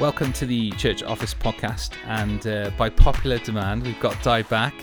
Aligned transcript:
Welcome 0.00 0.32
to 0.34 0.44
the 0.44 0.72
Church 0.72 1.04
Office 1.04 1.34
podcast, 1.34 1.92
and 2.06 2.44
uh, 2.48 2.70
by 2.76 2.90
popular 2.90 3.38
demand, 3.38 3.84
we've 3.84 4.00
got 4.00 4.20
Dai 4.24 4.42
back. 4.42 4.74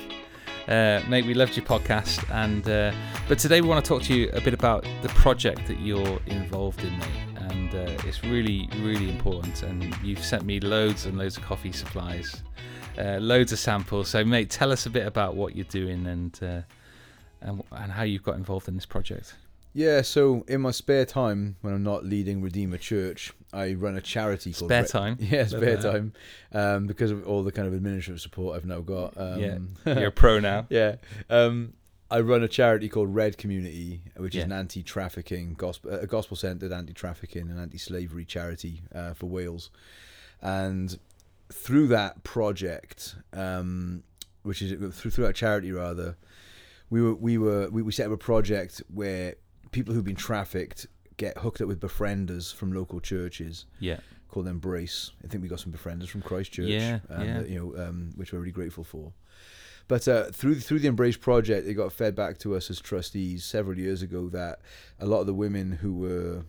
Uh, 0.69 1.01
mate, 1.09 1.25
we 1.25 1.33
loved 1.33 1.57
your 1.57 1.65
podcast, 1.65 2.23
and 2.31 2.67
uh, 2.69 2.93
but 3.27 3.37
today 3.37 3.59
we 3.59 3.67
want 3.67 3.83
to 3.83 3.89
talk 3.89 4.03
to 4.03 4.15
you 4.15 4.29
a 4.31 4.39
bit 4.39 4.53
about 4.53 4.87
the 5.01 5.09
project 5.09 5.67
that 5.67 5.81
you're 5.81 6.17
involved 6.27 6.81
in, 6.85 6.97
mate. 6.97 7.09
And 7.35 7.75
uh, 7.75 8.07
it's 8.07 8.23
really, 8.23 8.69
really 8.77 9.09
important. 9.09 9.63
And 9.63 9.93
you've 10.01 10.23
sent 10.23 10.45
me 10.45 10.61
loads 10.61 11.05
and 11.05 11.17
loads 11.17 11.35
of 11.35 11.43
coffee 11.43 11.73
supplies, 11.73 12.41
uh, 12.97 13.17
loads 13.17 13.51
of 13.51 13.59
samples. 13.59 14.07
So, 14.07 14.23
mate, 14.23 14.49
tell 14.49 14.71
us 14.71 14.85
a 14.85 14.89
bit 14.89 15.05
about 15.05 15.35
what 15.35 15.57
you're 15.57 15.65
doing 15.65 16.07
and 16.07 16.39
uh, 16.41 16.61
and, 17.41 17.61
and 17.71 17.91
how 17.91 18.03
you've 18.03 18.23
got 18.23 18.37
involved 18.37 18.69
in 18.69 18.75
this 18.75 18.85
project. 18.85 19.35
Yeah, 19.73 20.01
so 20.01 20.43
in 20.47 20.61
my 20.61 20.71
spare 20.71 21.05
time, 21.05 21.55
when 21.61 21.73
I'm 21.73 21.83
not 21.83 22.03
leading 22.05 22.41
Redeemer 22.41 22.77
Church, 22.77 23.31
I 23.53 23.73
run 23.73 23.95
a 23.95 24.01
charity 24.01 24.53
called 24.53 24.69
Spare 24.69 24.81
Re- 24.83 24.87
time. 24.87 25.17
Yeah, 25.19 25.45
spare 25.45 25.77
that. 25.77 25.91
time, 25.91 26.13
um, 26.51 26.87
because 26.87 27.11
of 27.11 27.25
all 27.25 27.43
the 27.43 27.51
kind 27.51 27.67
of 27.67 27.73
administrative 27.73 28.21
support 28.21 28.57
I've 28.57 28.65
now 28.65 28.81
got. 28.81 29.13
Um, 29.17 29.39
yeah, 29.39 29.57
you're 29.99 30.07
a 30.07 30.11
pro 30.11 30.39
now. 30.39 30.67
yeah. 30.69 30.95
Um, 31.29 31.73
I 32.09 32.19
run 32.19 32.43
a 32.43 32.47
charity 32.49 32.89
called 32.89 33.15
Red 33.15 33.37
Community, 33.37 34.01
which 34.17 34.35
is 34.35 34.43
an 34.43 34.51
anti-trafficking 34.51 35.53
gospel, 35.53 35.91
a 35.93 36.05
gospel-centered 36.05 36.73
anti-trafficking 36.73 37.49
and 37.49 37.57
anti-slavery 37.57 38.25
charity 38.25 38.81
uh, 38.93 39.13
for 39.13 39.27
Wales, 39.27 39.69
and 40.41 40.99
through 41.53 41.87
that 41.87 42.21
project, 42.23 43.15
um, 43.31 44.03
which 44.43 44.61
is 44.61 44.73
through 44.97 45.11
through 45.11 45.25
our 45.25 45.31
charity 45.31 45.71
rather, 45.71 46.17
we 46.89 47.01
were 47.01 47.15
we 47.15 47.37
were 47.37 47.69
we, 47.69 47.81
we 47.81 47.93
set 47.93 48.07
up 48.07 48.11
a 48.11 48.17
project 48.17 48.81
where 48.93 49.35
people 49.71 49.93
who've 49.93 50.03
been 50.03 50.15
trafficked 50.15 50.87
get 51.17 51.37
hooked 51.39 51.61
up 51.61 51.67
with 51.67 51.79
befrienders 51.79 52.53
from 52.53 52.73
local 52.73 52.99
churches 52.99 53.65
Yeah, 53.79 53.99
called 54.29 54.47
Embrace. 54.47 55.11
I 55.23 55.27
think 55.27 55.41
we 55.43 55.49
got 55.49 55.59
some 55.59 55.71
befrienders 55.71 56.07
from 56.07 56.21
Christchurch, 56.21 56.67
Yeah, 56.67 56.99
um, 57.09 57.25
yeah. 57.25 57.37
that, 57.39 57.49
you 57.49 57.59
know, 57.75 57.83
um, 57.87 58.11
which 58.15 58.33
we're 58.33 58.39
really 58.39 58.51
grateful 58.51 58.83
for. 58.83 59.13
But 59.87 60.07
uh, 60.07 60.25
through 60.31 60.55
through 60.55 60.79
the 60.79 60.87
Embrace 60.87 61.17
project, 61.17 61.67
it 61.67 61.73
got 61.73 61.91
fed 61.91 62.15
back 62.15 62.37
to 62.39 62.55
us 62.55 62.69
as 62.69 62.79
trustees 62.79 63.43
several 63.43 63.77
years 63.77 64.01
ago 64.01 64.29
that 64.29 64.59
a 64.99 65.05
lot 65.05 65.19
of 65.19 65.27
the 65.27 65.33
women 65.33 65.71
who 65.73 65.93
were 65.93 66.43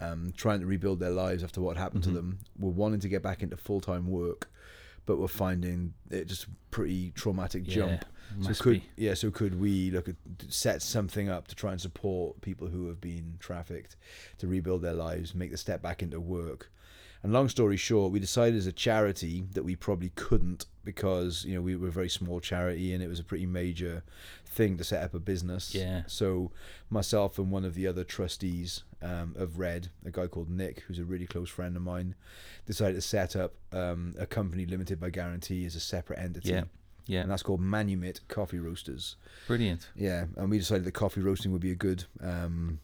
um, 0.00 0.32
trying 0.36 0.60
to 0.60 0.66
rebuild 0.66 0.98
their 0.98 1.10
lives 1.10 1.44
after 1.44 1.60
what 1.60 1.76
happened 1.76 2.02
Mhm. 2.02 2.06
to 2.06 2.10
them 2.12 2.38
were 2.58 2.70
wanting 2.70 3.00
to 3.00 3.08
get 3.08 3.22
back 3.22 3.42
into 3.42 3.56
full 3.56 3.80
time 3.80 4.06
work, 4.08 4.50
but 5.06 5.18
were 5.18 5.28
finding 5.28 5.92
it 6.10 6.24
just 6.26 6.44
a 6.44 6.48
pretty 6.70 7.10
traumatic 7.12 7.62
yeah. 7.66 7.74
jump. 7.74 8.04
Must 8.36 8.58
so 8.58 8.64
could 8.64 8.74
be. 8.74 8.88
yeah, 8.96 9.14
so 9.14 9.30
could 9.30 9.60
we 9.60 9.90
look 9.90 10.08
at 10.08 10.16
set 10.48 10.82
something 10.82 11.28
up 11.28 11.48
to 11.48 11.54
try 11.54 11.72
and 11.72 11.80
support 11.80 12.40
people 12.40 12.68
who 12.68 12.88
have 12.88 13.00
been 13.00 13.36
trafficked 13.38 13.96
to 14.38 14.46
rebuild 14.46 14.82
their 14.82 14.94
lives, 14.94 15.34
make 15.34 15.50
the 15.50 15.56
step 15.56 15.82
back 15.82 16.02
into 16.02 16.20
work. 16.20 16.70
And 17.22 17.32
long 17.34 17.48
story 17.50 17.76
short, 17.76 18.12
we 18.12 18.18
decided 18.18 18.56
as 18.56 18.66
a 18.66 18.72
charity 18.72 19.44
that 19.52 19.62
we 19.62 19.76
probably 19.76 20.10
couldn't 20.14 20.64
because 20.82 21.44
you 21.44 21.54
know 21.54 21.60
we 21.60 21.76
were 21.76 21.88
a 21.88 21.92
very 21.92 22.08
small 22.08 22.40
charity 22.40 22.94
and 22.94 23.02
it 23.02 23.08
was 23.08 23.20
a 23.20 23.24
pretty 23.24 23.44
major 23.44 24.02
thing 24.46 24.78
to 24.78 24.84
set 24.84 25.02
up 25.02 25.12
a 25.12 25.18
business. 25.18 25.74
Yeah. 25.74 26.02
So 26.06 26.50
myself 26.88 27.38
and 27.38 27.50
one 27.50 27.64
of 27.64 27.74
the 27.74 27.86
other 27.86 28.04
trustees 28.04 28.84
um, 29.02 29.34
of 29.38 29.58
Red, 29.58 29.90
a 30.04 30.10
guy 30.10 30.26
called 30.26 30.48
Nick, 30.48 30.80
who's 30.80 30.98
a 30.98 31.04
really 31.04 31.26
close 31.26 31.50
friend 31.50 31.76
of 31.76 31.82
mine, 31.82 32.14
decided 32.66 32.94
to 32.94 33.02
set 33.02 33.36
up 33.36 33.54
um, 33.72 34.14
a 34.18 34.26
company 34.26 34.64
limited 34.64 34.98
by 34.98 35.10
guarantee 35.10 35.66
as 35.66 35.74
a 35.74 35.80
separate 35.80 36.18
entity. 36.18 36.50
Yeah. 36.50 36.64
Yeah, 37.10 37.22
And 37.22 37.30
that's 37.30 37.42
called 37.42 37.60
Manumit 37.60 38.20
Coffee 38.28 38.60
Roasters. 38.60 39.16
brilliant. 39.48 39.88
Yeah, 39.96 40.26
and 40.36 40.48
we 40.50 40.58
decided 40.58 40.84
that 40.84 40.92
coffee 40.92 41.20
roasting 41.20 41.50
would 41.52 41.60
be 41.60 41.72
a 41.72 41.80
good 41.88 42.04
um, 42.22 42.78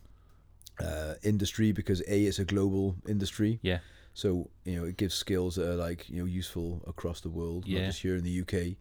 uh, 0.81 1.15
industry 1.23 1.71
because 1.73 2.01
a 2.09 2.25
it's 2.25 2.39
a 2.41 2.45
global 2.45 2.97
industry. 3.09 3.59
Yeah. 3.63 3.79
So 4.15 4.49
you 4.65 4.77
know 4.77 4.85
it 4.85 4.97
gives 4.97 5.15
skills 5.15 5.55
that 5.57 5.69
are 5.71 5.77
like 5.77 6.09
you 6.11 6.19
know 6.19 6.25
useful 6.25 6.83
across 6.87 7.21
the 7.21 7.29
world, 7.29 7.67
Yeah. 7.67 7.81
not 7.81 7.87
just 7.87 8.03
here 8.03 8.17
in 8.17 8.25
the 8.25 8.41
UK. 8.43 8.77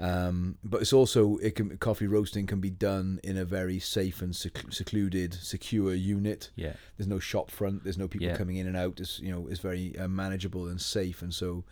Um, 0.00 0.58
but 0.62 0.80
it's 0.80 0.92
also 0.92 1.38
it 1.38 1.56
can 1.56 1.76
coffee 1.78 2.06
roasting 2.06 2.46
can 2.46 2.60
be 2.60 2.70
done 2.70 3.18
in 3.24 3.36
a 3.36 3.44
very 3.44 3.80
safe 3.80 4.22
and 4.22 4.34
sec- 4.34 4.70
secluded, 4.72 5.34
secure 5.34 5.92
unit. 5.92 6.50
Yeah, 6.54 6.74
There's 6.96 7.08
no 7.08 7.18
shop 7.18 7.50
front. 7.50 7.82
There's 7.82 7.98
no 7.98 8.06
people 8.06 8.28
Yeah. 8.28 8.36
coming 8.36 8.58
in 8.58 8.68
and 8.68 8.76
out. 8.76 9.00
It's 9.00 9.18
you 9.18 9.32
know 9.32 9.48
it's 9.48 9.58
very 9.60 9.98
uh, 9.98 10.06
manageable 10.06 10.68
and 10.68 10.80
safe. 10.80 11.20
And 11.22 11.34
so 11.34 11.64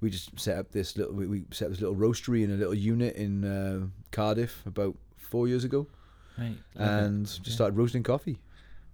we 0.00 0.10
just 0.10 0.38
set 0.38 0.58
up 0.58 0.70
this 0.70 0.96
little 0.96 1.12
we, 1.14 1.26
we 1.26 1.44
set 1.50 1.66
up 1.66 1.70
this 1.72 1.80
little 1.80 1.96
roastery 1.96 2.44
in 2.44 2.52
a 2.52 2.56
little 2.56 2.74
unit 2.74 3.16
in 3.16 3.44
uh, 3.44 3.86
Cardiff 4.12 4.62
about 4.64 4.94
four 5.16 5.48
years 5.48 5.64
ago, 5.64 5.88
right. 6.38 6.52
it. 6.52 6.80
and 6.80 7.26
just 7.26 7.46
Yeah. 7.48 7.54
started 7.54 7.76
roasting 7.76 8.04
coffee. 8.04 8.38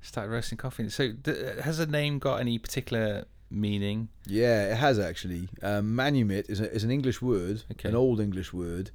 Started 0.01 0.31
roasting 0.31 0.57
coffee. 0.57 0.89
So, 0.89 1.13
d- 1.13 1.35
has 1.63 1.77
the 1.79 1.87
name 1.87 2.21
got 2.21 2.41
any 2.41 2.57
particular 2.59 3.25
meaning? 3.51 4.09
Yeah, 4.27 4.73
it 4.73 4.77
has 4.77 4.99
actually. 4.99 5.49
Um, 5.63 5.95
manumit 5.95 6.49
is, 6.51 6.61
a, 6.61 6.73
is 6.73 6.85
an 6.85 6.91
English 6.91 7.21
word, 7.23 7.63
Okay. 7.73 7.89
an 7.89 7.95
old 7.95 8.21
English 8.21 8.53
word, 8.53 8.91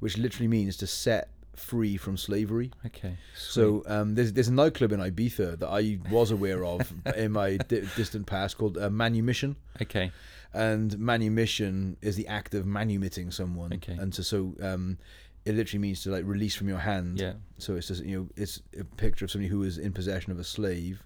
which 0.00 0.16
literally 0.18 0.48
means 0.48 0.76
to 0.78 0.86
set 0.86 1.30
free 1.54 1.96
from 1.96 2.16
slavery. 2.16 2.70
Okay. 2.86 3.16
So 3.36 3.82
um, 3.86 4.14
there's 4.14 4.32
there's 4.32 4.48
a 4.48 4.52
nightclub 4.52 4.92
in 4.92 5.00
Ibiza 5.00 5.58
that 5.58 5.68
I 5.68 5.98
was 6.10 6.30
aware 6.30 6.64
of 6.64 6.92
in 7.16 7.32
my 7.32 7.56
di- 7.56 7.82
distant 7.96 8.26
past 8.26 8.58
called 8.58 8.78
uh, 8.78 8.88
Manumission. 8.90 9.56
okay. 9.82 10.12
and 10.54 10.98
manumission 10.98 11.96
is 12.00 12.16
the 12.16 12.26
act 12.26 12.54
of 12.54 12.64
manumitting 12.64 13.30
someone 13.30 13.70
Okay. 13.74 13.92
and 14.00 14.14
so 14.14 14.22
so 14.22 14.54
um 14.62 14.96
it 15.44 15.54
literally 15.54 15.78
means 15.78 16.02
to 16.02 16.10
like 16.10 16.24
release 16.24 16.54
from 16.56 16.68
your 16.68 16.78
hand 16.78 17.20
Yeah. 17.20 17.34
so 17.58 17.76
it's 17.76 17.88
just 17.88 18.02
you 18.04 18.16
know 18.16 18.28
it's 18.36 18.62
a 18.80 18.84
picture 18.84 19.24
of 19.26 19.30
somebody 19.30 19.48
who 19.50 19.58
was 19.58 19.76
in 19.76 19.92
possession 19.92 20.32
of 20.32 20.38
a 20.38 20.44
slave 20.44 21.02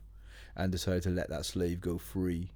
and 0.55 0.71
decided 0.71 1.03
to 1.05 1.11
let 1.11 1.29
that 1.31 1.45
slave 1.45 1.81
go 1.81 1.99
free 1.99 2.53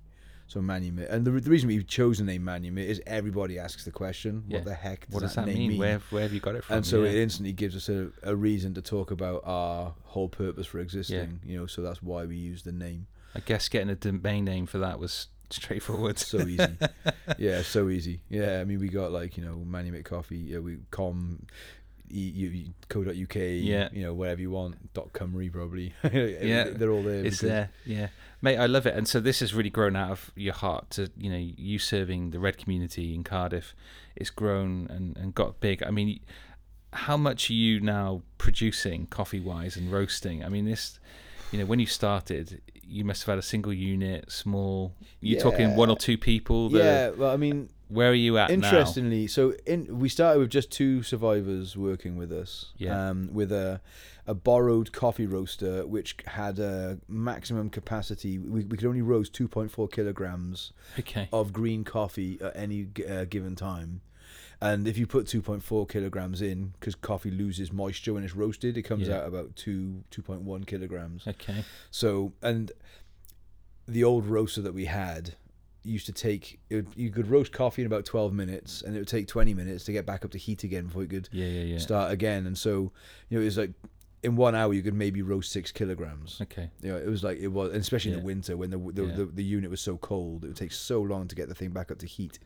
so 0.49 0.61
manumit 0.61 1.11
and 1.13 1.25
the, 1.25 1.31
the 1.33 1.51
reason 1.51 1.67
we've 1.69 1.87
chosen 1.87 2.27
the 2.27 2.33
name 2.39 2.43
manumit 2.43 2.87
is 2.87 3.03
everybody 3.07 3.59
asks 3.59 3.85
the 3.85 3.91
question 3.91 4.45
Yeah. 4.47 4.59
what 4.59 4.65
the 4.65 4.75
heck 4.75 5.07
does, 5.07 5.15
What 5.15 5.21
does 5.23 5.35
that, 5.35 5.47
name 5.47 5.69
mean? 5.71 5.79
Where 5.79 5.99
Where 6.11 6.23
have 6.23 6.33
you 6.33 6.41
got 6.41 6.55
it 6.55 6.65
from? 6.65 6.77
and 6.77 6.87
so 6.87 7.03
yeah. 7.03 7.11
it 7.11 7.17
instantly 7.17 7.53
gives 7.53 7.75
us 7.77 7.89
a, 7.89 8.11
a 8.23 8.35
reason 8.37 8.73
to 8.75 8.83
talk 8.83 9.11
about 9.11 9.43
our 9.45 9.95
whole 10.05 10.29
purpose 10.29 10.67
for 10.67 10.79
existing 10.79 11.41
you 11.45 11.59
know 11.59 11.67
so 11.67 11.83
that's 11.83 12.03
why 12.03 12.25
we 12.25 12.37
use 12.37 12.63
the 12.63 12.73
name 12.73 13.07
I 13.35 13.41
guess 13.41 13.69
getting 13.69 13.91
a 13.91 13.95
domain 13.97 14.45
name 14.45 14.67
for 14.67 14.79
that 14.79 14.99
was 14.99 15.27
straightforward. 15.51 16.19
so 16.19 16.39
easy. 16.41 16.77
yeah, 17.39 17.61
so 17.63 17.89
easy. 17.91 18.21
Yeah, 18.31 18.61
I 18.61 18.65
mean, 18.65 18.81
we 18.81 18.89
got 18.89 19.13
like 19.13 19.37
you 19.37 19.45
know, 19.45 19.63
Manumit 19.69 20.05
Coffee. 20.07 20.39
Yeah, 20.39 20.61
we 20.61 20.79
com. 20.91 21.45
You- 22.09 22.73
co.uk 22.89 23.35
Yeah. 23.37 23.89
you 23.93 24.03
know 24.03 24.15
whatever 24.15 24.41
you 24.41 24.51
want 24.51 24.93
dot 24.95 25.13
cymru 25.13 25.51
probably 25.59 25.93
Yeah, 26.05 26.65
they're 26.71 26.91
all 26.91 27.03
there 27.03 27.25
it's 27.25 27.41
there. 27.41 27.71
Yeah, 27.85 28.09
mate, 28.43 28.59
I 28.59 28.67
love 28.67 28.87
it. 28.87 28.95
And 28.95 29.07
so 29.09 29.21
this 29.21 29.41
has 29.41 29.55
really 29.55 29.71
grown 29.71 29.97
out 29.97 30.11
of 30.11 30.31
your 30.37 30.55
heart 30.55 30.91
to 30.91 31.11
you 31.17 31.31
know 31.31 31.37
you 31.39 31.79
serving 31.79 32.31
the 32.31 32.39
red 32.39 32.57
community 32.59 33.15
in 33.15 33.25
Cardiff. 33.25 33.75
It's 34.15 34.31
grown 34.31 34.87
and 34.91 35.17
and 35.17 35.35
got 35.35 35.61
big. 35.61 35.83
I 35.83 35.91
mean, 35.91 36.21
how 36.93 37.17
much 37.17 37.51
are 37.51 37.55
you 37.55 37.81
now 37.81 38.23
producing 38.39 39.07
coffee 39.07 39.41
wise 39.41 39.77
and 39.77 39.91
roasting? 39.93 40.45
I 40.45 40.49
mean, 40.49 40.65
this. 40.65 40.99
You 41.53 41.61
know, 41.61 41.67
when 41.67 41.79
you 41.79 41.87
started, 41.87 42.61
you 42.83 43.05
must 43.05 43.23
have 43.23 43.29
had 43.35 43.39
a 43.39 43.43
single 43.43 43.73
unit, 43.73 44.33
small. 44.33 44.95
You're 45.21 45.41
talking 45.41 45.77
one 45.77 45.91
or 45.91 45.97
two 45.97 46.19
people. 46.19 46.69
The, 46.71 46.79
yeah 46.79 47.11
well 47.11 47.31
i 47.31 47.37
mean 47.37 47.69
Where 47.89 48.11
are 48.11 48.15
you 48.15 48.37
at 48.39 48.49
now? 48.51 48.55
interestingly 48.55 49.27
so 49.29 49.55
in 49.65 49.99
we 49.99 50.09
started 50.09 50.41
with 50.41 50.51
just 50.51 50.71
two 50.71 51.03
survivors 51.03 51.77
working 51.77 52.17
with 52.17 52.33
us 52.33 52.73
Yeah. 52.77 53.09
um 53.11 53.29
with 53.33 53.53
a 53.53 53.81
a 54.27 54.35
borrowed 54.35 54.91
coffee 54.93 55.27
roaster 55.27 55.87
which 55.87 56.17
had 56.27 56.59
a 56.59 56.99
maximum 57.09 57.71
capacity 57.71 58.39
we, 58.39 58.65
we 58.65 58.77
could 58.77 58.87
only 58.87 59.03
roast 59.03 59.33
2.4 59.35 59.91
kilograms 59.93 60.73
Okay. 60.99 61.29
of 61.33 61.53
green 61.53 61.85
coffee 61.85 62.39
at 62.41 62.57
any 62.57 62.89
uh, 63.09 63.25
given 63.27 63.55
time. 63.55 64.01
And 64.61 64.89
if 64.89 64.97
you 64.99 65.07
put 65.07 65.27
2.4 65.27 65.87
kilograms 65.89 66.41
in, 66.41 66.73
because 66.81 66.95
coffee 66.95 67.31
loses 67.31 67.71
moisture 67.71 68.15
when 68.15 68.25
it's 68.25 68.35
roasted, 68.35 68.79
it 68.79 68.83
comes 68.83 69.07
Yeah. 69.07 69.19
out 69.19 69.29
about 69.29 69.55
two 69.55 70.03
2.1 70.11 70.65
kilograms. 70.67 71.27
Okay. 71.29 71.63
So, 71.91 72.33
and 72.43 72.73
the 73.87 74.03
old 74.03 74.25
roaster 74.27 74.63
that 74.63 74.73
we 74.75 74.87
had 74.87 75.35
used 75.87 76.07
to 76.07 76.13
take, 76.13 76.59
it 76.71 76.75
would, 76.77 76.89
you 76.97 77.11
could 77.11 77.29
roast 77.29 77.53
coffee 77.53 77.83
in 77.83 77.87
about 77.87 78.05
12 78.05 78.33
minutes, 78.33 78.83
and 78.83 78.95
it 78.95 78.99
would 78.99 79.09
take 79.09 79.27
20 79.29 79.55
minutes 79.55 79.85
to 79.85 79.93
get 79.93 80.07
back 80.07 80.25
up 80.25 80.31
to 80.33 80.39
heat 80.39 80.65
again 80.65 80.87
before 80.87 81.03
you 81.03 81.09
could 81.09 81.29
Yeah, 81.33 81.47
yeah, 81.47 81.63
yeah. 81.63 81.79
start 81.79 82.13
again. 82.13 82.47
And 82.47 82.57
so, 82.57 82.93
you 83.29 83.39
know, 83.39 83.43
it 83.43 83.47
was 83.47 83.59
like 83.59 83.71
in 84.23 84.35
one 84.35 84.55
hour 84.55 84.73
you 84.75 84.83
could 84.83 84.95
maybe 84.95 85.23
roast 85.23 85.53
six 85.53 85.71
kilograms. 85.71 86.39
Okay. 86.43 86.69
You 86.83 86.93
know, 86.93 86.99
it 86.99 87.07
was 87.07 87.23
like 87.23 87.39
it 87.39 87.49
was, 87.49 87.71
and 87.73 87.81
especially 87.81 88.13
in 88.13 88.19
the 88.19 88.25
winter 88.25 88.57
when 88.57 88.71
the 88.71 88.79
the, 88.79 89.03
the 89.03 89.25
the 89.27 89.45
unit 89.45 89.71
was 89.71 89.81
so 89.81 89.97
cold, 89.99 90.45
it 90.45 90.49
would 90.49 90.57
take 90.57 90.73
so 90.73 91.01
long 91.03 91.29
to 91.29 91.35
get 91.37 91.49
the 91.49 91.55
thing 91.55 91.71
back 91.71 91.91
up 91.91 91.99
to 91.99 92.07
heat, 92.07 92.39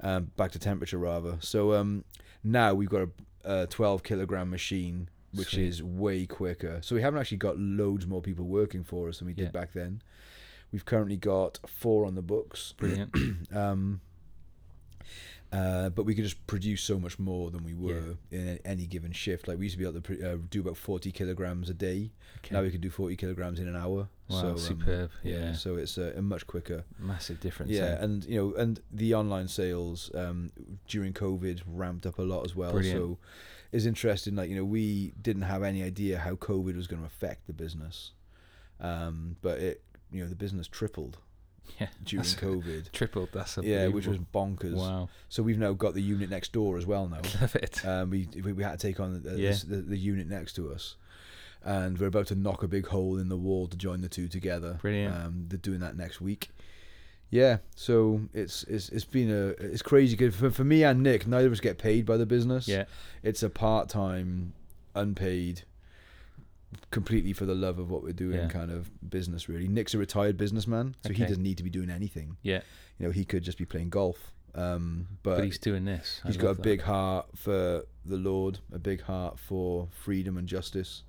um, 0.00 0.30
back 0.36 0.52
to 0.52 0.58
temperature 0.58 0.98
rather. 0.98 1.36
So 1.40 1.74
um, 1.74 2.04
now 2.42 2.74
we've 2.74 2.88
got 2.88 3.08
a, 3.44 3.62
a 3.62 3.66
12 3.66 4.02
kilogram 4.02 4.48
machine, 4.50 5.08
which 5.34 5.50
Sweet. 5.50 5.66
is 5.66 5.82
way 5.82 6.24
quicker. 6.26 6.78
So 6.82 6.94
we 6.94 7.02
haven't 7.02 7.20
actually 7.20 7.38
got 7.38 7.58
loads 7.58 8.06
more 8.06 8.22
people 8.22 8.46
working 8.46 8.84
for 8.84 9.08
us 9.08 9.18
than 9.18 9.26
we 9.26 9.34
did 9.34 9.52
back 9.52 9.72
then. 9.72 10.00
We've 10.74 10.84
currently 10.84 11.16
got 11.16 11.60
four 11.68 12.04
on 12.04 12.16
the 12.16 12.22
books. 12.22 12.72
Brilliant. 12.78 13.14
Um, 13.54 14.00
Uh, 15.52 15.88
but 15.88 16.02
we 16.04 16.16
could 16.16 16.24
just 16.24 16.44
produce 16.48 16.82
so 16.82 16.98
much 16.98 17.16
more 17.16 17.52
than 17.52 17.62
we 17.62 17.74
were 17.74 18.16
in 18.32 18.58
any 18.64 18.86
given 18.86 19.12
shift. 19.12 19.46
Like 19.46 19.56
we 19.56 19.66
used 19.66 19.74
to 19.74 19.78
be 19.78 19.88
able 19.88 20.00
to 20.00 20.32
uh, 20.32 20.36
do 20.50 20.62
about 20.62 20.76
forty 20.76 21.12
kilograms 21.12 21.70
a 21.70 21.74
day. 21.74 22.10
Okay. 22.38 22.56
Now 22.56 22.62
we 22.62 22.72
can 22.72 22.80
do 22.80 22.90
forty 22.90 23.14
kilograms 23.14 23.60
in 23.60 23.68
an 23.68 23.76
hour. 23.76 24.08
Wow, 24.28 24.40
so, 24.40 24.48
um, 24.48 24.58
superb. 24.58 25.10
Yeah. 25.22 25.52
So 25.52 25.76
it's 25.76 25.96
a, 25.96 26.12
a 26.16 26.22
much 26.22 26.48
quicker. 26.48 26.82
Massive 26.98 27.38
difference. 27.38 27.70
Yeah, 27.70 27.82
eh? 27.82 28.04
and 28.04 28.24
you 28.24 28.36
know, 28.36 28.54
and 28.60 28.80
the 28.90 29.14
online 29.14 29.46
sales 29.46 30.10
um, 30.16 30.50
during 30.88 31.12
COVID 31.12 31.62
ramped 31.68 32.04
up 32.04 32.18
a 32.18 32.22
lot 32.22 32.44
as 32.44 32.56
well. 32.56 32.72
Brilliant. 32.72 32.98
So 32.98 33.18
it's 33.70 33.84
interesting. 33.84 34.34
Like 34.34 34.50
you 34.50 34.56
know, 34.56 34.64
we 34.64 35.12
didn't 35.22 35.42
have 35.42 35.62
any 35.62 35.84
idea 35.84 36.18
how 36.18 36.34
COVID 36.34 36.74
was 36.74 36.88
going 36.88 37.02
to 37.02 37.06
affect 37.06 37.46
the 37.46 37.52
business, 37.52 38.10
um, 38.80 39.36
but 39.40 39.60
it 39.60 39.82
you 40.10 40.22
know 40.22 40.28
the 40.28 40.34
business 40.36 40.66
tripled 40.68 41.18
yeah. 41.80 41.88
during 42.04 42.24
COVID. 42.24 42.92
tripled. 42.92 43.30
That's 43.32 43.58
Yeah, 43.62 43.88
which 43.88 44.06
was 44.06 44.18
bonkers. 44.18 44.74
wow. 44.74 45.08
So 45.28 45.42
we've 45.42 45.58
now 45.58 45.72
got 45.72 45.94
the 45.94 46.02
unit 46.02 46.30
next 46.30 46.52
door 46.52 46.76
as 46.76 46.86
well 46.86 47.08
now. 47.08 47.20
Love 47.40 47.56
it. 47.56 47.84
Um, 47.84 48.10
we, 48.10 48.28
we 48.42 48.52
we 48.52 48.62
had 48.62 48.78
to 48.78 48.86
take 48.86 49.00
on 49.00 49.22
the, 49.22 49.30
Yeah. 49.30 49.50
this, 49.50 49.62
the 49.62 49.76
the 49.76 49.98
unit 49.98 50.26
next 50.28 50.52
to 50.54 50.72
us, 50.72 50.96
and 51.64 51.98
we're 51.98 52.06
about 52.08 52.26
to 52.28 52.34
knock 52.34 52.62
a 52.62 52.68
big 52.68 52.86
hole 52.88 53.18
in 53.18 53.28
the 53.28 53.36
wall 53.36 53.66
to 53.68 53.76
join 53.76 54.00
the 54.02 54.08
two 54.08 54.28
together. 54.28 54.78
Brilliant. 54.82 55.14
Um, 55.14 55.44
they're 55.48 55.58
doing 55.58 55.80
that 55.80 55.96
next 55.96 56.20
week. 56.20 56.50
Yeah, 57.30 57.56
so 57.74 58.20
it's 58.32 58.62
it's 58.64 58.90
it's 58.90 59.04
been 59.06 59.30
a 59.30 59.48
it's 59.64 59.82
crazy 59.82 60.14
good 60.16 60.34
for 60.34 60.50
for 60.50 60.62
me 60.62 60.84
and 60.84 61.02
Nick. 61.02 61.26
Neither 61.26 61.46
of 61.48 61.52
us 61.54 61.60
get 61.60 61.78
paid 61.78 62.06
by 62.06 62.16
the 62.16 62.26
business. 62.26 62.68
yeah. 62.68 62.84
it's 63.24 63.42
a 63.42 63.50
part 63.50 63.88
time, 63.88 64.52
unpaid, 64.94 65.62
completely 66.90 67.32
for 67.32 67.46
the 67.46 67.54
love 67.54 67.78
of 67.78 67.90
what 67.90 68.02
we're 68.02 68.12
doing 68.12 68.36
Yeah. 68.36 68.48
kind 68.48 68.70
of 68.70 68.90
business. 69.10 69.48
Really, 69.48 69.68
Nick's 69.68 69.94
a 69.94 69.98
retired 69.98 70.36
businessman, 70.36 70.94
so 71.06 71.12
he 71.12 71.22
doesn't 71.24 71.42
need 71.42 71.56
to 71.58 71.62
be 71.64 71.70
doing 71.70 71.90
anything. 71.90 72.36
Yeah. 72.42 72.60
You 72.98 73.06
know, 73.06 73.12
he 73.12 73.24
could 73.24 73.42
just 73.42 73.58
be 73.58 73.64
playing 73.64 73.90
golf. 73.90 74.32
Um, 74.54 75.08
but, 75.24 75.36
But, 75.38 75.44
he's 75.46 75.58
doing 75.58 75.84
this. 75.84 76.20
I 76.24 76.28
He's 76.28 76.36
got 76.36 76.50
a 76.50 76.54
that. 76.54 76.62
big 76.62 76.82
heart 76.82 77.26
for 77.36 77.84
the 78.06 78.16
Lord, 78.16 78.60
a 78.72 78.78
big 78.78 79.02
heart 79.02 79.38
for 79.38 79.88
freedom 79.90 80.36
and 80.36 80.46
justice, 80.46 81.02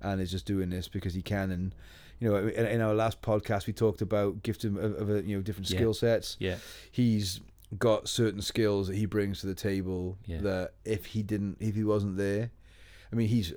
and 0.00 0.20
is 0.20 0.30
just 0.30 0.46
doing 0.46 0.70
this 0.70 0.86
because 0.86 1.12
he 1.14 1.22
can. 1.22 1.50
And 1.50 1.74
you 2.20 2.30
know, 2.30 2.36
in, 2.36 2.66
in 2.66 2.80
our 2.80 2.94
last 2.94 3.20
podcast, 3.20 3.66
we 3.66 3.72
talked 3.72 4.00
about 4.00 4.42
gifting 4.44 4.76
of, 4.78 4.94
of 4.94 5.10
a, 5.10 5.22
you 5.22 5.36
know 5.36 5.42
different 5.42 5.68
Yeah. 5.70 5.78
skill 5.78 5.94
sets. 5.94 6.36
Yeah. 6.38 6.58
He's 6.92 7.40
got 7.76 8.08
certain 8.08 8.40
skills 8.40 8.86
that 8.86 8.94
he 8.96 9.06
brings 9.06 9.40
to 9.40 9.48
the 9.48 9.54
table 9.56 10.16
Yeah. 10.26 10.40
that 10.42 10.74
if 10.84 11.06
he 11.06 11.24
didn't, 11.24 11.56
if 11.58 11.74
he 11.74 11.82
wasn't 11.82 12.16
there, 12.16 12.52
I 13.10 13.16
mean, 13.16 13.26
he's 13.26 13.52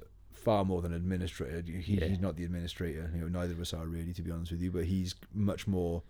far 0.48 0.64
more 0.64 0.82
than 0.82 0.94
administrator. 0.94 1.62
He, 1.62 1.96
Yeah. 2.00 2.06
He's 2.08 2.20
not 2.28 2.38
the 2.38 2.46
administrator. 2.46 3.12
You 3.14 3.22
know, 3.22 3.28
neither 3.40 3.54
of 3.54 3.60
us 3.60 3.74
are 3.74 3.86
really, 3.86 4.14
to 4.14 4.22
be 4.22 4.32
honest 4.32 4.52
with 4.54 4.62
you. 4.62 4.72
But 4.72 4.86
he's 4.86 5.14
much 5.34 5.68
more 5.68 6.04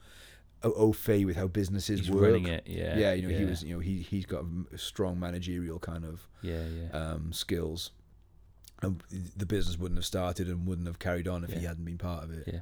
au 0.63 0.91
fait 0.93 1.25
with 1.25 1.35
how 1.37 1.47
businesses 1.47 2.01
He's 2.01 2.11
work. 2.11 2.21
running 2.23 2.47
it. 2.47 2.63
Yeah. 2.67 2.97
Yeah, 2.97 3.13
you 3.13 3.27
know, 3.27 3.35
he 3.37 3.45
was. 3.45 3.63
You 3.63 3.73
know, 3.75 3.79
he 3.79 3.95
he's 4.11 4.25
got 4.27 4.43
strong 4.75 5.19
managerial 5.19 5.79
kind 5.79 6.05
of 6.05 6.27
Yeah. 6.43 6.63
Yeah. 6.67 6.89
um, 7.01 7.33
skills, 7.33 7.91
and 8.83 9.01
the 9.35 9.45
business 9.47 9.77
wouldn't 9.79 9.97
have 9.97 10.05
started 10.05 10.47
and 10.47 10.67
wouldn't 10.67 10.87
have 10.87 10.99
carried 10.99 11.27
on 11.27 11.43
if 11.43 11.51
he 11.51 11.65
hadn't 11.65 11.85
been 11.85 11.97
part 11.97 12.23
of 12.23 12.31
it. 12.31 12.43
Yeah. 12.47 12.59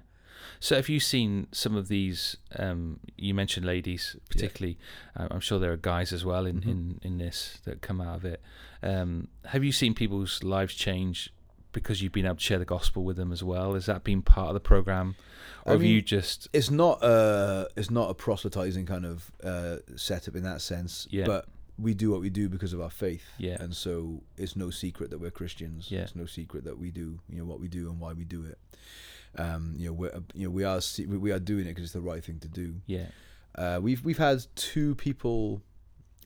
So, 0.59 0.75
have 0.75 0.89
you 0.89 0.99
seen 0.99 1.47
some 1.51 1.75
of 1.75 1.87
these? 1.87 2.37
Um, 2.57 2.99
you 3.17 3.33
mentioned 3.33 3.65
ladies, 3.65 4.15
particularly. 4.29 4.77
Uh, 5.17 5.27
I'm 5.31 5.39
sure 5.39 5.59
there 5.59 5.71
are 5.71 5.77
guys 5.95 6.13
as 6.13 6.23
well 6.23 6.45
in, 6.45 6.61
Mhm. 6.61 6.67
in, 6.73 6.99
in 7.01 7.17
this 7.17 7.59
that 7.65 7.81
come 7.81 7.99
out 7.99 8.15
of 8.17 8.25
it. 8.25 8.41
Um, 8.83 9.27
have 9.45 9.63
you 9.63 9.71
seen 9.71 9.93
people's 9.93 10.43
lives 10.43 10.75
change 10.75 11.31
because 11.75 12.01
you've 12.01 12.13
been 12.13 12.25
able 12.25 12.37
to 12.37 12.41
share 12.41 12.57
the 12.57 12.65
gospel 12.65 13.03
with 13.03 13.17
them 13.17 13.31
as 13.31 13.43
well? 13.43 13.75
Has 13.75 13.85
that 13.85 14.03
been 14.03 14.23
part 14.23 14.47
of 14.47 14.53
the 14.55 14.59
program, 14.59 15.15
or 15.65 15.73
I 15.73 15.75
have 15.75 15.83
you 15.83 16.01
just? 16.01 16.47
It's 16.53 16.71
not 16.71 17.03
a 17.03 17.67
it's 17.75 17.91
not 17.91 18.09
a 18.09 18.15
proselytizing 18.15 18.87
kind 18.87 19.05
of 19.05 19.31
uh, 19.43 19.77
setup 19.95 20.35
in 20.35 20.43
that 20.43 20.61
sense. 20.61 21.07
Yeah. 21.11 21.25
But 21.25 21.45
we 21.77 21.93
do 21.93 22.09
what 22.09 22.21
we 22.21 22.29
do 22.29 22.47
because 22.49 22.71
of 22.73 22.81
our 22.81 22.89
faith. 22.89 23.25
Yeah. 23.37 23.57
And 23.59 23.75
so 23.75 24.23
it's 24.37 24.55
no 24.55 24.69
secret 24.69 25.09
that 25.11 25.19
we're 25.19 25.31
Christians. 25.31 25.91
Yeah. 25.91 26.01
It's 26.01 26.15
no 26.15 26.25
secret 26.25 26.63
that 26.63 26.79
we 26.79 26.89
do 26.89 27.19
you 27.29 27.37
know 27.37 27.45
what 27.45 27.59
we 27.59 27.67
do 27.67 27.89
and 27.89 27.99
why 27.99 28.13
we 28.13 28.23
do 28.23 28.45
it. 28.45 28.57
Um, 29.37 29.75
you 29.77 29.87
know, 29.87 29.93
we're, 29.93 30.13
you 30.33 30.45
know, 30.45 30.51
we 30.51 30.63
are 30.63 30.79
we 31.07 31.31
are 31.31 31.39
doing 31.39 31.65
it 31.65 31.71
because 31.71 31.83
it's 31.83 31.93
the 31.93 32.01
right 32.01 32.23
thing 32.23 32.39
to 32.39 32.47
do. 32.47 32.75
Yeah. 32.87 33.07
Uh, 33.53 33.79
we've 33.81 34.03
we've 34.03 34.17
had 34.17 34.45
two 34.55 34.95
people 34.95 35.61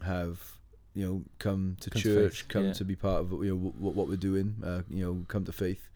have 0.06 0.59
you 1.00 1.06
know 1.06 1.24
come 1.40 1.78
to 1.80 1.90
Come 1.90 2.02
church, 2.02 2.42
faith, 2.42 2.48
come 2.50 2.66
yeah. 2.66 2.74
to 2.74 2.84
be 2.84 2.96
part 2.96 3.22
of 3.22 3.32
you 3.32 3.52
know 3.52 3.74
what, 3.80 3.96
what 3.96 4.10
we're 4.10 4.18
doing. 4.18 4.56
Uh, 4.62 4.82
you 4.90 5.06
know, 5.06 5.26
come 5.30 5.46
to 5.46 5.54
faith. 5.54 5.88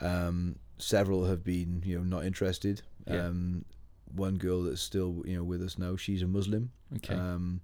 Um, 0.00 0.56
several 0.78 1.26
have 1.26 1.44
been 1.44 1.82
you 1.86 1.98
know 1.98 2.04
not 2.04 2.24
interested. 2.26 2.82
Yeah. 3.06 3.26
Um, 3.26 3.64
one 4.12 4.36
girl 4.36 4.64
that's 4.64 4.82
still 4.82 5.22
you 5.24 5.36
know 5.36 5.44
with 5.44 5.62
us 5.62 5.78
now, 5.78 5.94
she's 5.96 6.22
a 6.22 6.26
Muslim. 6.26 6.72
Okay. 6.96 7.14
Um, 7.14 7.60